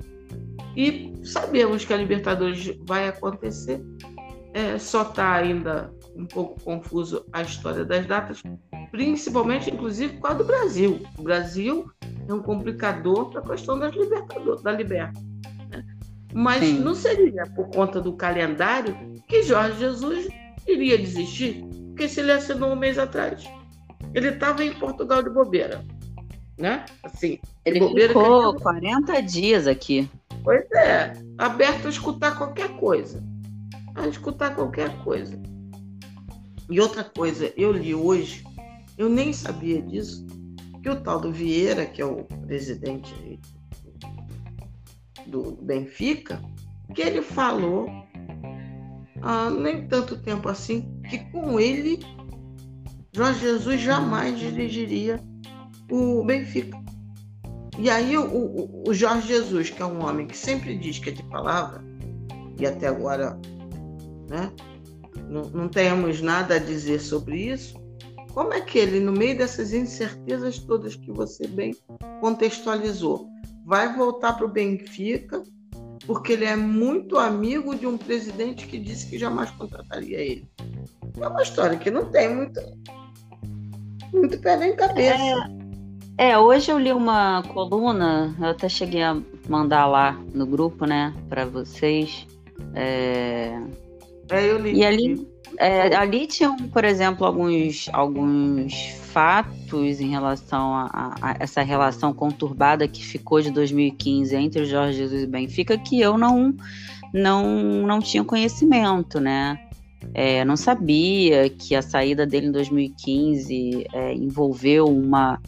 [0.75, 3.83] E sabemos que a Libertadores vai acontecer.
[4.53, 8.41] É, só está ainda um pouco confuso a história das datas,
[8.91, 10.99] principalmente, inclusive, com a do Brasil.
[11.17, 11.91] O Brasil
[12.27, 15.19] é um complicador para a questão das Libertadores, da Liberta.
[15.69, 15.85] Né?
[16.33, 16.79] Mas Sim.
[16.79, 18.95] não seria por conta do calendário
[19.29, 20.27] que Jorge Jesus
[20.67, 23.47] iria desistir, porque se ele assinou um mês atrás,
[24.13, 25.85] ele estava em Portugal de bobeira,
[26.57, 26.83] né?
[27.03, 28.63] Assim, ele ficou que...
[28.63, 30.09] 40 dias aqui.
[30.43, 33.23] Pois é, aberto a escutar qualquer coisa,
[33.95, 35.39] a escutar qualquer coisa.
[36.67, 38.43] E outra coisa, eu li hoje,
[38.97, 40.25] eu nem sabia disso,
[40.81, 43.39] que o tal do Vieira, que é o presidente
[45.27, 46.41] do Benfica,
[46.95, 48.08] que ele falou
[49.21, 51.99] há nem tanto tempo assim, que com ele
[53.11, 55.19] Jorge Jesus jamais dirigiria
[55.91, 56.77] o Benfica.
[57.77, 61.09] E aí o, o, o, Jorge Jesus, que é um homem que sempre diz que
[61.09, 61.83] é de palavra,
[62.59, 63.39] e até agora
[64.29, 64.51] né,
[65.29, 67.79] não, não temos nada a dizer sobre isso,
[68.33, 71.75] como é que ele, no meio dessas incertezas todas que você bem
[72.21, 73.27] contextualizou,
[73.65, 75.41] vai voltar para o Benfica,
[76.09, 80.49] porque ele é muito amigo de um presidente que disse que jamais contrataria ele?
[81.21, 82.59] É uma história que não tem muito,
[84.11, 85.21] muito pé nem cabeça.
[86.17, 90.83] É, é, hoje eu li uma coluna, eu até cheguei a mandar lá no grupo,
[90.83, 92.25] né, para vocês.
[92.73, 93.61] É...
[94.31, 94.79] é, eu li.
[94.79, 95.27] E ali,
[95.59, 102.87] é, ali tinham, por exemplo, alguns, alguns fatos em relação a, a, essa relação conturbada
[102.87, 106.55] que ficou de 2015 entre o Jorge Jesus e o Benfica que eu não,
[107.13, 109.59] não, não tinha conhecimento, né?
[110.13, 115.41] É, não sabia que a saída dele em 2015 é, envolveu uma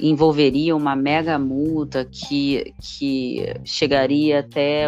[0.00, 4.86] envolveria uma mega multa que, que chegaria até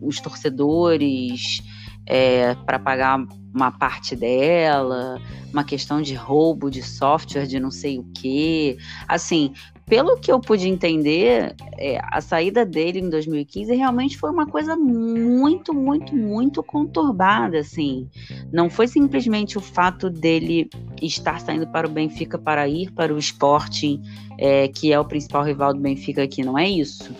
[0.00, 1.62] os torcedores
[2.04, 3.24] é, para pagar
[3.54, 5.20] uma parte dela,
[5.52, 8.78] uma questão de roubo de software de não sei o que.
[9.06, 9.52] Assim,
[9.86, 14.74] pelo que eu pude entender, é, a saída dele em 2015 realmente foi uma coisa
[14.74, 18.08] muito, muito, muito conturbada, assim.
[18.50, 20.70] Não foi simplesmente o fato dele
[21.02, 24.00] estar saindo para o Benfica para ir para o Sporting,
[24.38, 27.14] é, que é o principal rival do Benfica aqui, não é isso.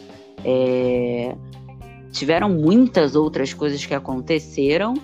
[0.45, 1.37] É,
[2.11, 4.95] tiveram muitas outras coisas que aconteceram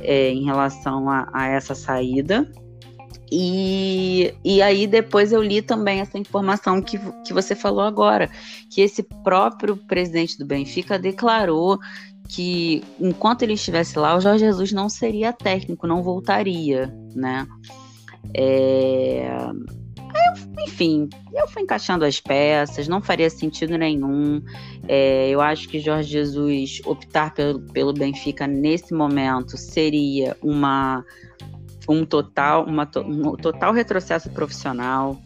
[0.00, 2.50] é, em relação a, a, essa saída.
[3.30, 8.30] E, e aí depois eu li também essa informação que, que você falou agora,
[8.70, 11.78] que esse próprio presidente do Benfica declarou
[12.28, 17.46] que enquanto ele estivesse lá, o Jorge Jesus não seria técnico, não voltaria, né?
[18.34, 19.28] É,
[20.66, 24.42] enfim, eu fui encaixando as peças, não faria sentido nenhum.
[24.88, 31.04] É, eu acho que Jorge Jesus optar pelo, pelo Benfica nesse momento seria uma
[31.88, 35.16] um total, uma, um total retrocesso profissional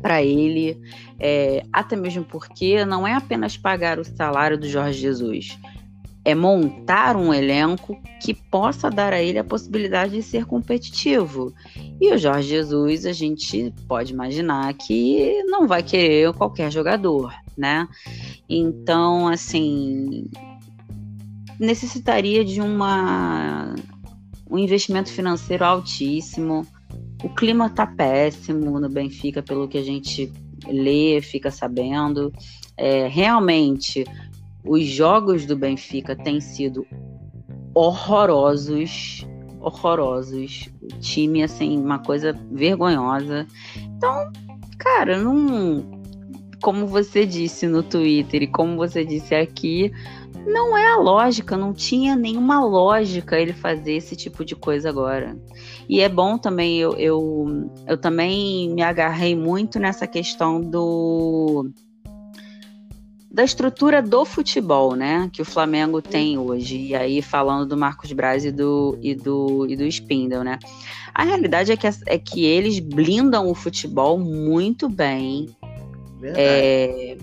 [0.00, 0.80] para ele,
[1.18, 5.58] é, até mesmo porque não é apenas pagar o salário do Jorge Jesus,
[6.26, 11.54] é montar um elenco que possa dar a ele a possibilidade de ser competitivo.
[12.00, 17.86] E o Jorge Jesus, a gente pode imaginar que não vai querer qualquer jogador, né?
[18.48, 20.28] Então, assim,
[21.60, 23.76] necessitaria de uma
[24.50, 26.66] um investimento financeiro altíssimo.
[27.22, 30.32] O clima tá péssimo no Benfica, pelo que a gente
[30.66, 32.32] lê, fica sabendo.
[32.76, 34.04] É, realmente
[34.66, 36.86] os jogos do Benfica têm sido
[37.74, 39.26] horrorosos,
[39.60, 40.70] horrorosos.
[40.82, 43.46] O time, assim, uma coisa vergonhosa.
[43.96, 44.32] Então,
[44.78, 45.94] cara, não.
[46.62, 49.92] Como você disse no Twitter e como você disse aqui,
[50.46, 55.36] não é a lógica, não tinha nenhuma lógica ele fazer esse tipo de coisa agora.
[55.86, 61.70] E é bom também, eu, eu, eu também me agarrei muito nessa questão do
[63.30, 66.76] da estrutura do futebol, né, que o Flamengo tem hoje.
[66.78, 70.58] E aí falando do Marcos Braz e do e do e do Spindle, né?
[71.14, 75.48] A realidade é que, é que eles blindam o futebol muito bem.
[76.22, 77.16] É,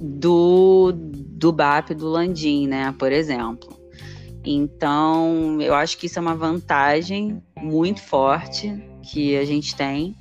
[0.00, 3.78] do do BAP do Landim, né, por exemplo.
[4.44, 10.16] Então, eu acho que isso é uma vantagem muito forte que a gente tem.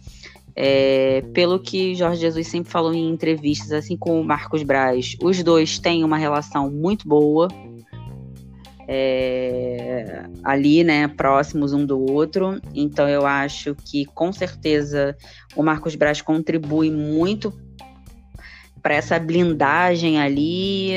[0.61, 5.41] É, pelo que Jorge Jesus sempre falou em entrevistas, assim como o Marcos Braz, os
[5.41, 7.47] dois têm uma relação muito boa.
[8.85, 12.59] É, ali, né, próximos um do outro.
[12.73, 15.15] Então eu acho que com certeza
[15.55, 17.53] o Marcos Braz contribui muito
[18.81, 20.91] para essa blindagem ali,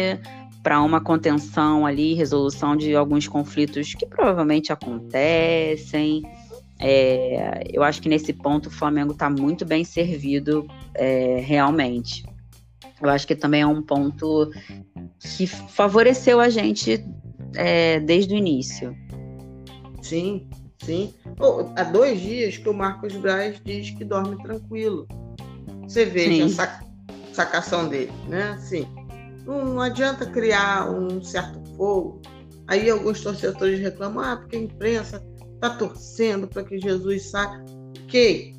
[0.61, 6.25] para uma contenção ali, resolução de alguns conflitos que provavelmente acontecem.
[6.85, 12.24] É, eu acho que nesse ponto o Flamengo está muito bem servido é, realmente.
[13.01, 14.51] Eu acho que também é um ponto
[15.20, 17.05] que favoreceu a gente
[17.55, 18.97] é, desde o início.
[20.03, 20.49] Sim,
[20.83, 21.14] sim.
[21.39, 25.07] Oh, há dois dias que o Marcos Braz diz que dorme tranquilo.
[25.85, 26.61] Você sim.
[26.61, 26.83] a
[27.33, 28.57] sacação dele, né?
[28.57, 28.87] Assim,
[29.45, 32.20] não adianta criar um certo fogo.
[32.66, 35.32] Aí alguns torcedores reclamam, ah, porque a imprensa
[35.63, 37.65] está torcendo para que Jesus saia.
[38.05, 38.55] Ok,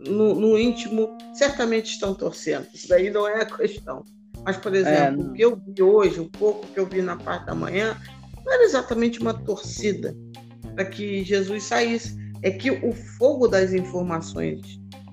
[0.00, 2.66] no, no, íntimo, certamente estão torcendo.
[2.74, 4.04] Isso daí não é a questão.
[4.44, 7.00] Mas, por é, exemplo, é, o que eu vi hoje, o pouco que eu vi
[7.00, 7.96] na parte da manhã,
[8.44, 10.16] não era exatamente uma torcida
[10.74, 12.16] para que Jesus saísse.
[12.42, 14.60] É que o fogo das informações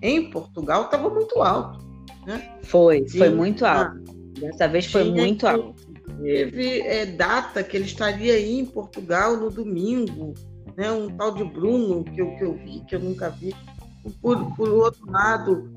[0.01, 1.83] em Portugal estava muito alto.
[2.25, 2.55] Né?
[2.63, 3.99] Foi, foi muito alto.
[4.39, 5.73] Dessa vez foi muito alto.
[6.21, 10.33] Teve é, data que ele estaria aí em Portugal no domingo
[10.75, 10.91] né?
[10.91, 13.55] um tal de Bruno que eu, que eu vi, que eu nunca vi.
[14.21, 15.73] Por, por outro lado,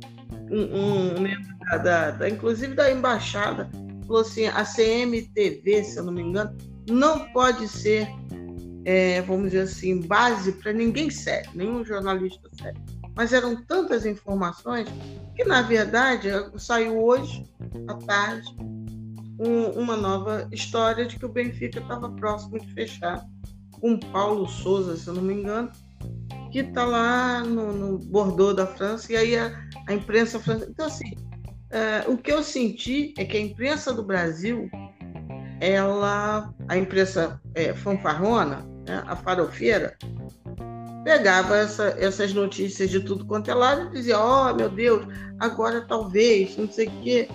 [0.50, 3.70] um, um membro da, da, da, inclusive da embaixada,
[4.06, 6.56] falou assim, a CMTV, se eu não me engano,
[6.88, 8.08] não pode ser,
[8.84, 12.80] é, vamos dizer assim, base para ninguém sério, nenhum jornalista sério.
[13.14, 14.88] Mas eram tantas informações
[15.34, 17.44] que, na verdade, saiu hoje,
[17.88, 18.54] à tarde,
[19.38, 23.24] um, uma nova história de que o Benfica estava próximo de fechar
[23.80, 25.70] com Paulo Souza, se eu não me engano,
[26.50, 29.52] que está lá no, no, Bordeaux da França, e aí a,
[29.86, 30.70] a imprensa francesa.
[30.70, 31.14] Então, assim,
[31.70, 34.70] é, o que eu senti é que a imprensa do Brasil,
[35.60, 39.96] ela, a imprensa é, fanfarrona, né, a farofeira,
[41.04, 45.06] pegava essa, essas notícias de tudo quanto é lado e dizia: Oh, meu Deus,
[45.38, 47.28] agora talvez, não sei o quê.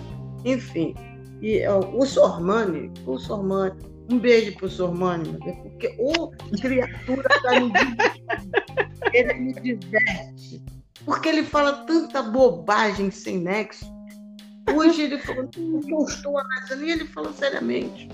[0.44, 0.94] Enfim,
[1.40, 3.74] e ó, o Sormani, o Sormani,
[4.10, 6.30] um beijo pro Sormani, porque o
[6.60, 7.72] criatura tá me
[9.12, 10.62] ele me diverte.
[11.04, 13.86] Porque ele fala tanta bobagem sem nexo.
[14.74, 16.40] Hoje ele falou, o que eu estou
[16.80, 18.08] e ele fala seriamente.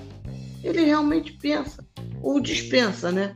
[0.63, 1.87] Ele realmente pensa,
[2.21, 3.35] ou dispensa, né?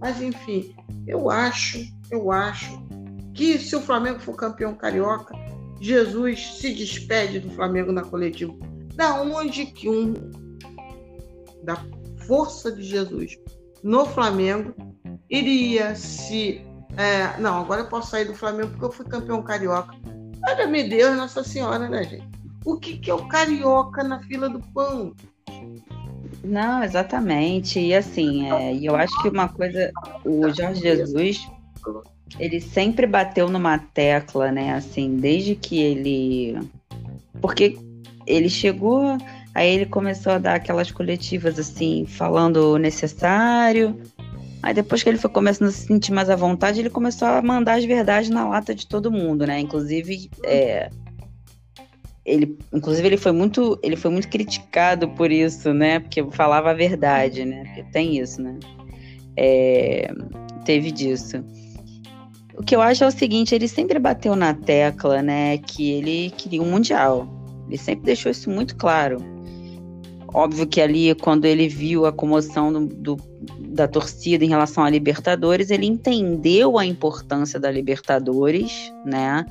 [0.00, 0.74] Mas enfim,
[1.06, 1.78] eu acho,
[2.10, 2.86] eu acho
[3.32, 5.34] que se o Flamengo for campeão carioca,
[5.80, 8.54] Jesus se despede do Flamengo na coletiva.
[8.94, 10.12] Da onde que um
[11.62, 11.76] da
[12.26, 13.38] força de Jesus
[13.82, 14.74] no Flamengo
[15.30, 16.62] iria se
[16.96, 19.94] é, não, agora eu posso sair do Flamengo porque eu fui campeão carioca.
[20.48, 22.26] Olha, me Deus, Nossa Senhora, né, gente?
[22.64, 25.14] O que, que é o carioca na fila do pão?
[26.42, 27.78] Não, exatamente.
[27.78, 29.92] E assim, é, eu acho que uma coisa,
[30.24, 31.48] o Jorge Jesus,
[32.38, 34.74] ele sempre bateu numa tecla, né?
[34.74, 36.58] Assim, desde que ele.
[37.40, 37.78] Porque
[38.26, 39.16] ele chegou,
[39.58, 44.00] aí ele começou a dar aquelas coletivas, assim, falando o necessário,
[44.62, 47.40] Aí depois que ele foi começando a se sentir mais à vontade, ele começou a
[47.40, 49.60] mandar as verdades na lata de todo mundo, né?
[49.60, 50.90] Inclusive, é,
[52.24, 56.00] ele, inclusive ele foi muito, ele foi muito criticado por isso, né?
[56.00, 57.64] Porque falava a verdade, né?
[57.66, 58.58] Porque tem isso, né?
[59.36, 60.10] É,
[60.64, 61.44] teve disso.
[62.56, 65.58] O que eu acho é o seguinte, ele sempre bateu na tecla, né?
[65.58, 67.28] Que ele queria um mundial.
[67.68, 69.18] Ele sempre deixou isso muito claro.
[70.32, 73.16] Óbvio que ali, quando ele viu a comoção do, do,
[73.60, 79.46] da torcida em relação à Libertadores, ele entendeu a importância da Libertadores, né?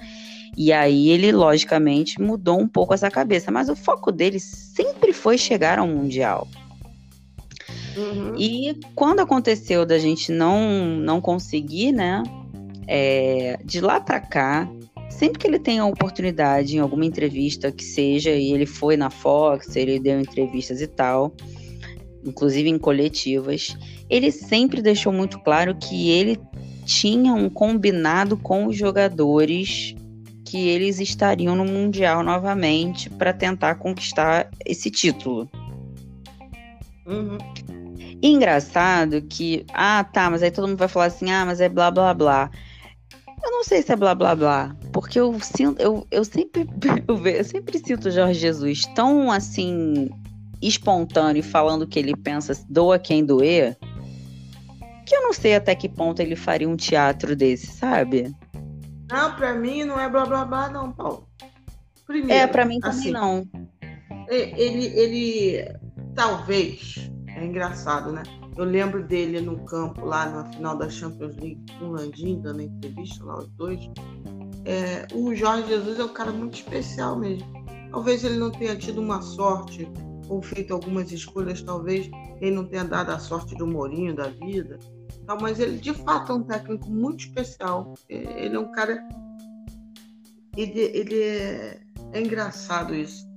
[0.56, 3.52] E aí ele, logicamente, mudou um pouco essa cabeça.
[3.52, 6.48] Mas o foco dele sempre foi chegar ao Mundial.
[7.96, 8.36] Uhum.
[8.38, 12.24] E quando aconteceu da gente não, não conseguir, né?
[12.88, 14.70] É, de lá para cá,
[15.18, 19.10] sempre que ele tem a oportunidade em alguma entrevista que seja, e ele foi na
[19.10, 21.34] Fox, ele deu entrevistas e tal,
[22.24, 23.76] inclusive em coletivas,
[24.10, 26.40] ele sempre deixou muito claro que ele
[26.86, 29.96] tinha um combinado com os jogadores
[30.46, 35.50] que eles estariam no Mundial novamente para tentar conquistar esse título.
[37.06, 37.38] Uhum.
[38.22, 41.92] Engraçado que, ah, tá, mas aí todo mundo vai falar assim, ah, mas é blá
[41.92, 42.52] blá blá.
[43.44, 46.68] Eu não sei se é blá blá blá, porque eu sinto, eu, eu sempre
[47.08, 50.10] eu, eu sempre sinto o Jorge Jesus tão assim
[50.62, 53.78] espontâneo falando o que ele pensa, doa quem doer,
[55.06, 58.36] que eu não sei até que ponto ele faria um teatro desse, sabe?
[59.10, 61.28] Não, para mim não é blá blá blá, não, Paulo.
[62.06, 63.48] Primeiro, é, para mim também assim, não.
[64.28, 65.76] Ele, ele
[66.16, 68.24] talvez, é engraçado, né?
[68.58, 72.64] Eu lembro dele no campo, lá na final da Champions League, com o Landim, dando
[72.64, 73.80] entrevista lá, os dois.
[74.66, 77.48] É, o Jorge Jesus é um cara muito especial mesmo.
[77.92, 79.88] Talvez ele não tenha tido uma sorte
[80.28, 82.10] ou feito algumas escolhas, talvez
[82.42, 84.78] ele não tenha dado a sorte do Mourinho da vida,
[85.26, 87.94] tal, mas ele de fato é um técnico muito especial.
[88.10, 89.08] É, ele é um cara.
[90.56, 91.80] Ele, ele é,
[92.14, 93.28] é engraçado isso.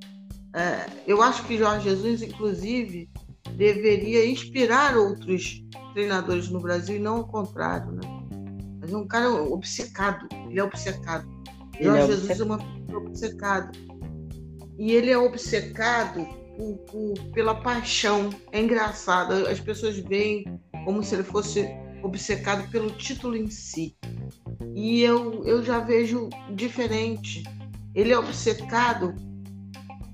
[0.54, 3.08] É, eu acho que Jorge Jesus, inclusive,
[3.56, 8.00] deveria inspirar outros treinadores no Brasil e não o contrário, né?
[8.80, 11.28] Mas é um cara obcecado, ele é obcecado.
[11.74, 13.72] Ele Jorge é Jesus é uma pessoa obcecada.
[14.78, 16.26] E ele é obcecado
[16.56, 18.30] por, por, pela paixão.
[18.52, 20.44] É engraçado, as pessoas veem
[20.84, 21.68] como se ele fosse
[22.02, 23.96] obcecado pelo título em si.
[24.74, 27.42] E eu, eu já vejo diferente.
[27.94, 29.14] Ele é obcecado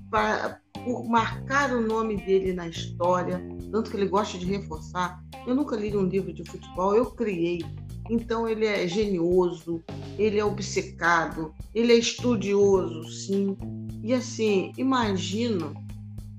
[0.09, 0.59] para,
[1.07, 5.21] marcar o nome dele na história, tanto que ele gosta de reforçar.
[5.45, 7.63] Eu nunca li um livro de futebol, eu criei.
[8.09, 9.83] Então ele é genioso,
[10.17, 13.57] ele é obcecado, ele é estudioso, sim.
[14.03, 15.73] E assim, imagino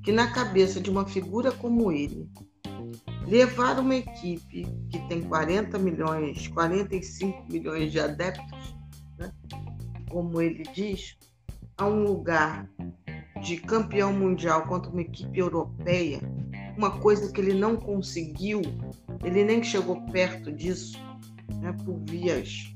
[0.03, 2.27] que na cabeça de uma figura como ele,
[3.27, 8.75] levar uma equipe que tem 40 milhões, 45 milhões de adeptos,
[9.19, 9.31] né?
[10.09, 11.19] como ele diz,
[11.77, 12.69] a um lugar
[13.41, 16.21] de campeão mundial contra uma equipe europeia,
[16.77, 18.63] uma coisa que ele não conseguiu,
[19.25, 20.99] ele nem chegou perto disso,
[21.61, 22.75] né, por vias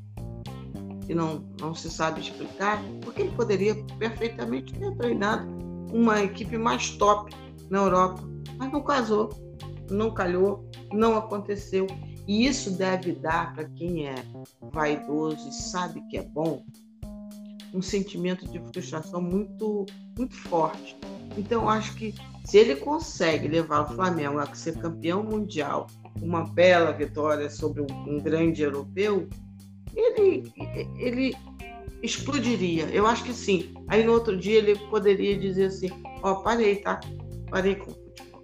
[1.07, 5.47] que não, não se sabe explicar, porque ele poderia perfeitamente ter treinado
[5.93, 7.35] uma equipe mais top
[7.69, 8.23] na Europa,
[8.57, 9.31] mas não casou,
[9.91, 11.87] não calhou, não aconteceu.
[12.27, 14.15] E isso deve dar para quem é
[14.73, 16.65] vaidoso e sabe que é bom
[17.73, 20.97] um sentimento de frustração muito, muito forte.
[21.37, 22.14] Então, acho que
[22.45, 25.87] se ele consegue levar o Flamengo a ser campeão mundial,
[26.20, 29.29] uma bela vitória sobre um, grande europeu,
[29.95, 30.53] ele,
[30.99, 31.35] ele
[32.03, 32.85] explodiria.
[32.91, 33.73] Eu acho que sim.
[33.89, 35.89] Aí no outro dia ele poderia dizer assim:
[36.23, 37.01] Ó, oh, parei, tá?
[37.51, 38.43] Parei com o futebol.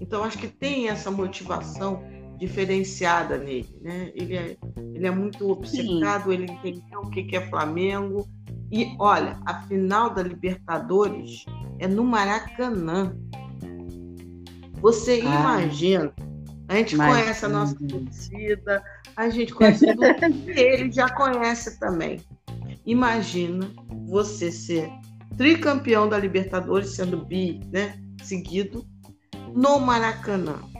[0.00, 2.02] Então, acho que tem essa motivação
[2.42, 4.10] diferenciada nele, né?
[4.16, 6.32] Ele é, ele é muito obcecado, Sim.
[6.32, 8.28] ele entendeu o que é Flamengo.
[8.68, 11.44] E olha, a final da Libertadores
[11.78, 13.16] é no Maracanã.
[14.80, 16.12] Você ah, imagina?
[16.66, 18.82] A gente conhece a nossa torcida,
[19.16, 22.20] a gente conhece tudo, e ele já conhece também.
[22.84, 23.70] Imagina
[24.08, 24.90] você ser
[25.36, 28.02] tricampeão da Libertadores, sendo bi, né?
[28.20, 28.84] Seguido,
[29.54, 30.71] no Maracanã.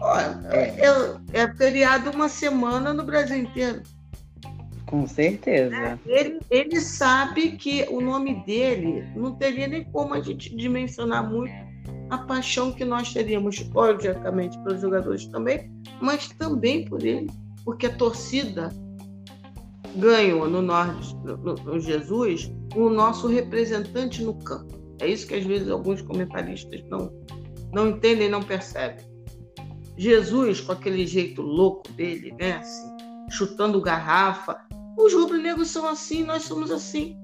[0.00, 3.82] Olha, é, é, é feriado uma semana no Brasil inteiro.
[4.86, 5.74] Com certeza.
[5.74, 11.28] É, ele, ele sabe que o nome dele não teria nem como a gente dimensionar
[11.28, 11.52] muito
[12.10, 15.70] a paixão que nós teríamos, logicamente, pelos jogadores também,
[16.00, 17.28] mas também por ele,
[17.64, 18.68] porque a torcida
[19.96, 24.76] ganhou no, norte, no, no Jesus o nosso representante no campo.
[25.00, 27.12] É isso que às vezes alguns comentaristas não,
[27.72, 29.04] não entendem, não percebem.
[29.96, 32.58] Jesus, com aquele jeito louco dele, né?
[32.58, 32.96] Assim,
[33.30, 34.58] chutando garrafa.
[34.96, 37.16] Os rubro-negros são assim, nós somos assim.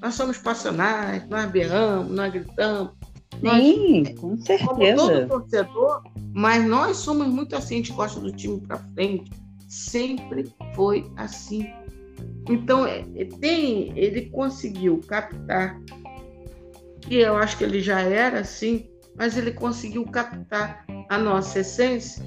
[0.00, 2.92] Nós somos passionais, nós berramos, nós gritamos.
[3.40, 4.66] Sim, nós, com certeza.
[4.66, 6.02] Como todo torcedor,
[6.32, 9.30] mas nós somos muito assim, a gente gosta do time para frente.
[9.68, 11.68] Sempre foi assim.
[12.48, 15.80] Então, é, é, tem, ele conseguiu captar,
[17.08, 18.88] e eu acho que ele já era assim,
[19.18, 22.24] mas ele conseguiu captar a nossa essência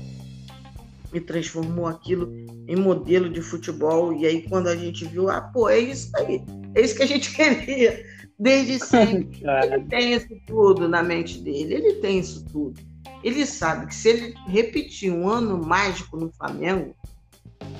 [1.14, 2.32] e transformou aquilo
[2.68, 4.14] em modelo de futebol.
[4.14, 6.44] E aí, quando a gente viu, ah, pô, é isso aí,
[6.76, 8.06] é isso que a gente queria
[8.38, 9.42] desde sempre.
[9.64, 12.80] ele tem isso tudo na mente dele, ele tem isso tudo.
[13.24, 16.96] Ele sabe que se ele repetir um ano mágico no Flamengo,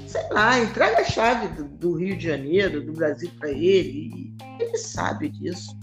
[0.06, 4.78] sei lá, entrega a chave do, do Rio de Janeiro, do Brasil para ele, ele
[4.78, 5.76] sabe disso.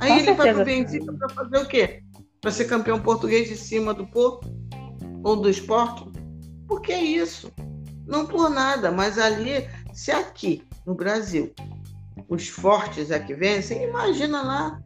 [0.00, 0.34] Aí Com ele certeza.
[0.34, 2.02] vai para o Benfica para fazer o quê?
[2.40, 4.48] Para ser campeão português de cima do Porto
[5.22, 6.06] ou do esporte?
[6.66, 7.52] Por que isso?
[8.06, 11.52] Não por nada, mas ali, se aqui no Brasil
[12.28, 14.82] os fortes é que vencem, imagina lá,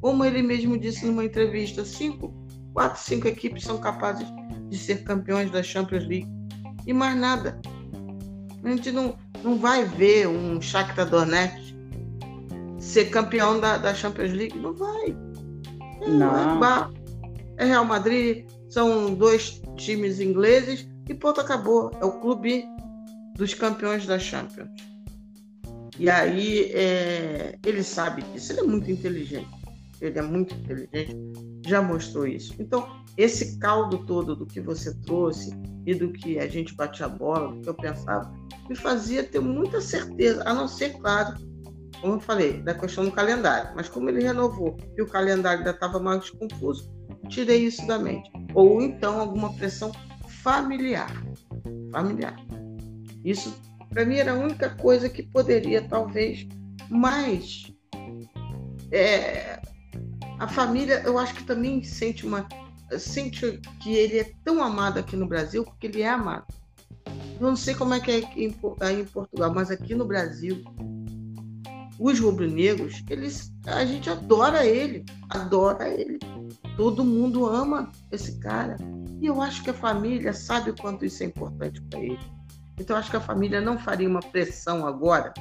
[0.00, 2.34] como ele mesmo disse numa entrevista, cinco,
[2.72, 4.26] quatro, cinco equipes são capazes
[4.68, 6.28] de ser campeões da Champions League.
[6.86, 7.60] E mais nada.
[8.64, 11.72] A gente não, não vai ver um Shakhtar Donetsk
[12.78, 14.58] ser campeão da, da Champions League.
[14.58, 15.16] Não vai.
[16.08, 16.64] Não.
[17.56, 21.90] É, é Real Madrid, são dois times ingleses e ponto acabou.
[22.00, 22.64] É o clube
[23.36, 24.70] dos campeões da Champions.
[25.98, 29.48] E aí é, ele sabe disso, ele é muito inteligente.
[30.00, 31.16] Ele é muito inteligente,
[31.64, 32.54] já mostrou isso.
[32.58, 35.52] Então, esse caldo todo do que você trouxe
[35.86, 38.32] e do que a gente batia a bola, do que eu pensava,
[38.68, 41.36] me fazia ter muita certeza, a não ser, claro,
[42.02, 43.70] como eu falei, da questão do calendário.
[43.76, 46.92] Mas como ele renovou e o calendário ainda estava mais confuso,
[47.28, 48.30] tirei isso da mente.
[48.54, 49.92] Ou então alguma pressão
[50.42, 51.10] familiar.
[51.92, 52.36] Familiar.
[53.24, 53.56] Isso,
[53.88, 56.46] para mim, era a única coisa que poderia, talvez,
[56.90, 57.72] mais.
[58.90, 59.60] É,
[60.40, 62.46] a família, eu acho que também sente uma.
[62.98, 66.52] Sente que ele é tão amado aqui no Brasil, porque ele é amado.
[67.40, 68.52] Eu não sei como é que é em
[69.04, 70.62] Portugal, mas aqui no Brasil,
[71.98, 76.18] os rubro-negros, eles, a gente adora ele, adora ele.
[76.76, 78.76] Todo mundo ama esse cara.
[79.20, 82.18] E eu acho que a família sabe o quanto isso é importante para ele.
[82.78, 85.32] Então, eu acho que a família não faria uma pressão agora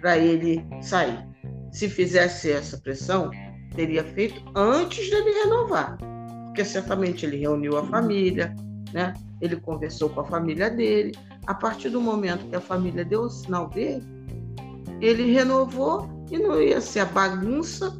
[0.00, 1.26] para ele sair.
[1.72, 3.30] Se fizesse essa pressão,
[3.74, 5.96] teria feito antes dele renovar.
[6.46, 8.54] Porque certamente ele reuniu a família,
[8.92, 9.14] né?
[9.40, 11.16] ele conversou com a família dele.
[11.46, 14.06] A partir do momento que a família deu o sinal verde,
[15.00, 17.96] ele renovou e não ia ser a bagunça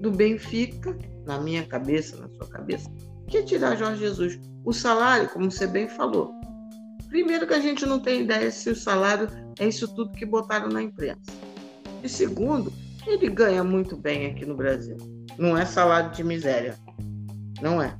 [0.00, 0.96] do Benfica,
[1.26, 2.90] na minha cabeça, na sua cabeça,
[3.28, 4.40] que é tirar Jorge Jesus.
[4.64, 6.32] O salário, como você bem falou,
[7.08, 10.68] primeiro que a gente não tem ideia se o salário é isso tudo que botaram
[10.68, 11.20] na imprensa.
[12.02, 12.72] E segundo,
[13.06, 14.96] ele ganha muito bem aqui no Brasil.
[15.38, 16.76] Não é salário de miséria.
[17.60, 17.96] Não é.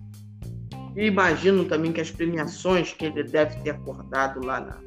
[0.96, 4.78] E imagino também que as premiações que ele deve ter acordado lá na,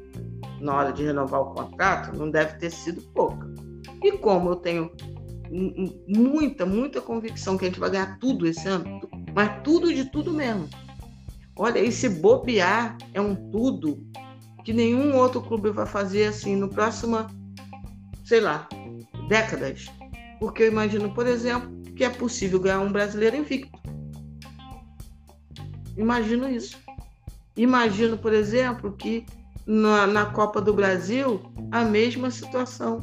[0.60, 3.46] na hora de renovar o contrato não deve ter sido pouca.
[4.02, 4.90] E como eu tenho
[6.08, 9.00] muita, muita convicção que a gente vai ganhar tudo esse ano,
[9.34, 10.68] mas tudo de tudo mesmo.
[11.56, 14.04] Olha, esse bobear é um tudo
[14.64, 17.18] que nenhum outro clube vai fazer assim no próximo,
[18.24, 18.68] sei lá,
[19.28, 19.86] décadas.
[20.38, 23.78] Porque eu imagino, por exemplo, que é possível ganhar um brasileiro invicto.
[25.96, 26.78] Imagino isso.
[27.56, 29.24] Imagino, por exemplo, que
[29.66, 31.40] na, na Copa do Brasil
[31.70, 33.00] a mesma situação.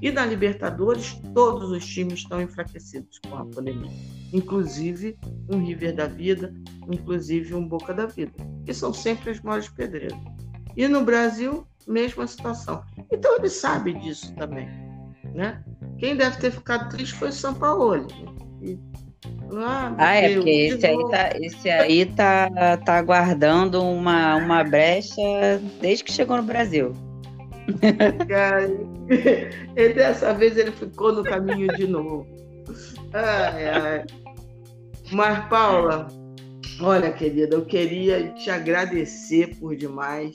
[0.00, 3.90] E na Libertadores, todos os times estão enfraquecidos com a pandemia,
[4.32, 5.18] inclusive
[5.52, 6.54] um River da vida,
[6.90, 8.32] inclusive um Boca da vida,
[8.64, 10.18] que são sempre os maiores pedreiros.
[10.74, 12.82] E no Brasil, mesma situação.
[13.12, 14.68] Então ele sabe disso também,
[15.34, 15.62] né?
[15.98, 18.06] Quem deve ter ficado triste foi o São Paulo.
[18.62, 18.78] Né?
[19.56, 25.60] Ah, ah é, porque esse aí, tá, esse aí tá, tá aguardando uma, uma brecha
[25.80, 26.92] desde que chegou no Brasil.
[29.76, 32.26] e dessa vez ele ficou no caminho de novo.
[33.12, 34.04] Ai, ai.
[35.12, 36.08] Mas, Paula,
[36.80, 40.34] olha, querida, eu queria te agradecer por demais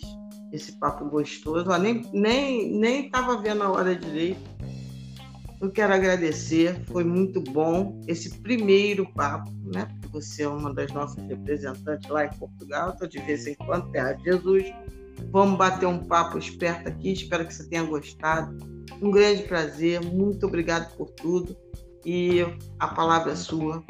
[0.52, 1.72] esse papo gostoso.
[1.72, 4.40] Eu nem, nem, nem tava vendo a hora direito
[5.62, 9.88] eu quero agradecer, foi muito bom esse primeiro papo, né?
[10.12, 14.14] Você é uma das nossas representantes lá em Portugal, estou de vez em quando, Terra
[14.14, 14.66] de Jesus.
[15.32, 18.58] Vamos bater um papo esperto aqui, espero que você tenha gostado.
[19.02, 21.56] Um grande prazer, muito obrigado por tudo.
[22.06, 22.42] E
[22.80, 23.84] a palavra é sua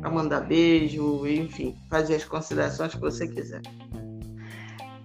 [0.00, 3.60] para mandar beijo, enfim, fazer as considerações que você quiser.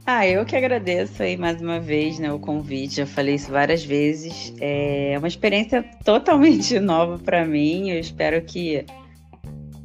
[0.06, 2.96] Ah, eu que agradeço aí mais uma vez né, o convite.
[2.96, 4.54] Já falei isso várias vezes.
[4.60, 7.92] É uma experiência totalmente nova para mim.
[7.92, 8.84] Eu espero que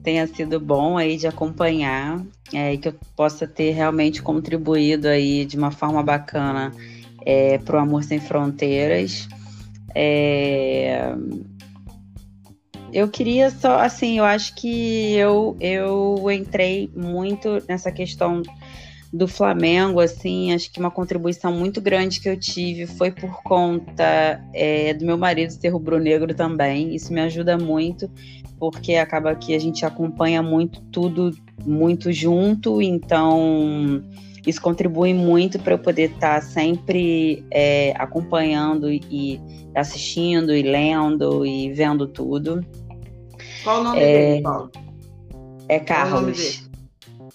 [0.03, 5.45] tenha sido bom aí de acompanhar é, e que eu possa ter realmente contribuído aí
[5.45, 6.73] de uma forma bacana
[7.25, 9.29] é, para o Amor Sem Fronteiras.
[9.95, 11.13] É...
[12.93, 18.43] Eu queria só, assim, eu acho que eu, eu entrei muito nessa questão
[19.13, 24.43] do Flamengo, assim, acho que uma contribuição muito grande que eu tive foi por conta
[24.53, 26.95] é, do meu marido ser rubro-negro também.
[26.95, 28.11] Isso me ajuda muito,
[28.59, 31.33] porque acaba que a gente acompanha muito tudo
[31.65, 34.03] muito junto, então
[34.47, 39.41] isso contribui muito para eu poder estar tá sempre é, acompanhando e
[39.75, 42.65] assistindo e lendo e vendo tudo.
[43.65, 44.71] Qual o nome é, dele, Paulo?
[45.69, 46.66] É Carlos.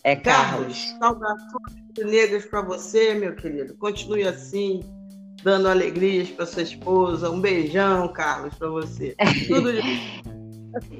[0.03, 0.95] É Carlos.
[0.99, 3.75] Saudações negras para você, meu querido.
[3.75, 4.81] Continue assim,
[5.43, 7.29] dando alegrias para sua esposa.
[7.29, 9.15] Um beijão, Carlos, para você.
[9.47, 9.81] Tudo de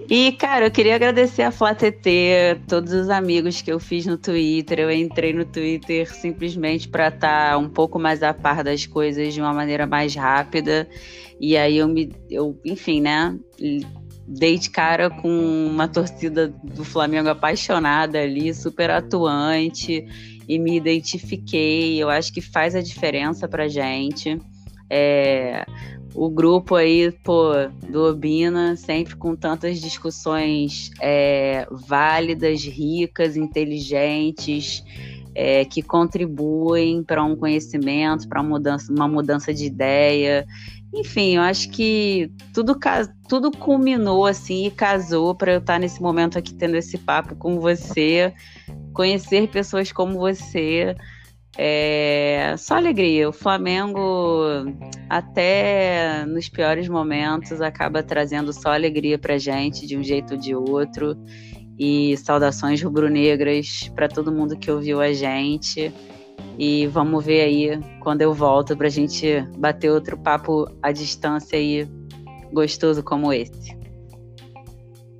[0.10, 4.80] E, cara, eu queria agradecer a FlaTT, todos os amigos que eu fiz no Twitter.
[4.80, 9.34] Eu entrei no Twitter simplesmente para estar tá um pouco mais a par das coisas
[9.34, 10.88] de uma maneira mais rápida.
[11.39, 12.12] E aí eu me.
[12.30, 13.36] Eu, enfim, né?
[14.28, 15.30] Dei de cara com
[15.68, 20.06] uma torcida do Flamengo apaixonada ali, super atuante,
[20.48, 22.02] e me identifiquei.
[22.02, 24.39] Eu acho que faz a diferença pra gente.
[24.89, 25.66] É,
[26.14, 27.52] o grupo aí, pô,
[27.89, 34.84] do Obina, sempre com tantas discussões é, válidas, ricas, inteligentes,
[35.34, 40.46] é, que contribuem para um conhecimento, para mudança, uma mudança de ideia.
[40.93, 42.78] Enfim, eu acho que tudo,
[43.30, 47.59] tudo culminou assim e casou para eu estar nesse momento aqui tendo esse papo com
[47.59, 48.34] você,
[48.93, 50.96] conhecer pessoas como você.
[51.58, 53.28] É só alegria.
[53.30, 54.43] O Flamengo,
[55.09, 60.55] até nos piores momentos, acaba trazendo só alegria pra gente, de um jeito ou de
[60.55, 61.16] outro.
[61.78, 65.92] E saudações rubro-negras para todo mundo que ouviu a gente.
[66.63, 71.58] E vamos ver aí quando eu volto para a gente bater outro papo à distância
[71.58, 71.89] aí
[72.54, 73.75] gostoso como esse.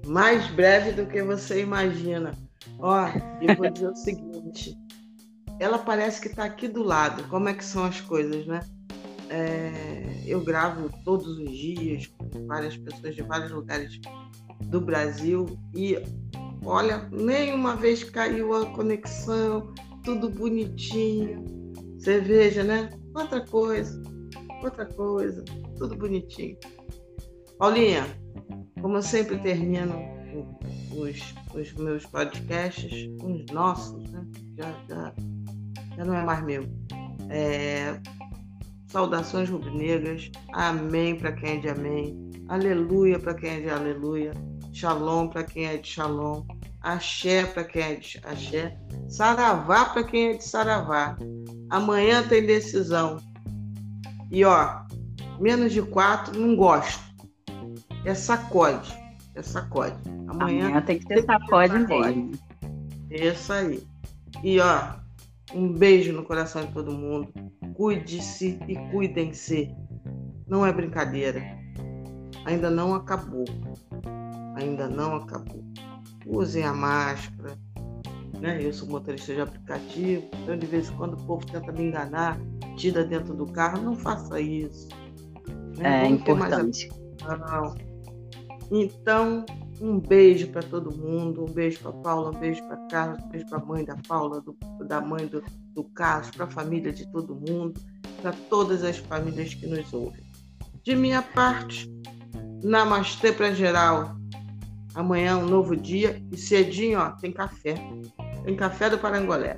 [0.05, 2.38] Mais breve do que você imagina.
[2.77, 3.07] Ó,
[3.41, 4.77] eu vou dizer o seguinte:
[5.59, 7.27] ela parece que está aqui do lado.
[7.27, 8.59] Como é que são as coisas, né?
[9.27, 13.99] É, eu gravo todos os dias com várias pessoas de vários lugares
[14.65, 15.97] do Brasil e
[16.63, 19.73] olha, nenhuma vez caiu a conexão,
[20.03, 21.45] tudo bonitinho.
[21.98, 22.90] Você veja, né?
[23.14, 24.02] Outra coisa,
[24.64, 25.44] outra coisa,
[25.78, 26.57] tudo bonitinho.
[27.57, 28.06] Paulinha,
[28.82, 29.95] como eu sempre termino
[30.91, 34.26] os, os meus podcasts, os nossos, né?
[34.57, 35.14] Já, já,
[35.98, 36.64] já não é mais meu.
[37.30, 37.99] É,
[38.88, 44.32] saudações rubro-negras, amém para quem é de amém, aleluia para quem é de aleluia,
[44.73, 46.44] shalom para quem é de shalom,
[46.81, 48.77] axé para quem é de axé,
[49.07, 51.17] saravá para quem é de saravá.
[51.69, 53.17] Amanhã tem decisão.
[54.31, 54.81] E ó,
[55.39, 57.03] menos de quatro não gosto.
[58.05, 58.91] É sacode.
[59.35, 59.95] É sacode.
[60.27, 62.31] Amanhã, Amanhã tem que ter sacode, sacode mesmo.
[63.09, 63.83] Isso aí.
[64.43, 64.95] E ó,
[65.53, 67.31] um beijo no coração de todo mundo.
[67.75, 69.73] Cuide-se e cuidem-se.
[70.47, 71.41] Não é brincadeira.
[72.45, 73.45] Ainda não acabou.
[74.55, 75.63] Ainda não acabou.
[76.26, 77.57] Usem a máscara.
[78.39, 78.60] Né?
[78.61, 82.39] Eu sou motorista de aplicativo, então de vez em quando o povo tenta me enganar,
[82.76, 83.81] tira dentro do carro.
[83.81, 84.89] Não faça isso.
[85.77, 86.02] Né?
[86.02, 86.89] É Vamos importante.
[88.72, 89.45] Então,
[89.81, 93.45] um beijo para todo mundo, um beijo para Paula, um beijo para Carlos, um beijo
[93.48, 95.43] para a mãe da Paula, do, da mãe do,
[95.73, 97.81] do Carlos, para a família de todo mundo,
[98.22, 100.23] para todas as famílias que nos ouvem.
[100.84, 101.91] De minha parte,
[102.64, 104.15] namastê para geral.
[104.93, 107.76] Amanhã é um novo dia e cedinho, ó, tem café.
[108.43, 109.57] Tem café do Parangolé.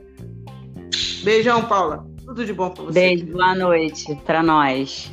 [1.24, 2.06] Beijão, Paula.
[2.26, 2.94] Tudo de bom para você.
[2.94, 5.12] Beijo, boa noite para nós.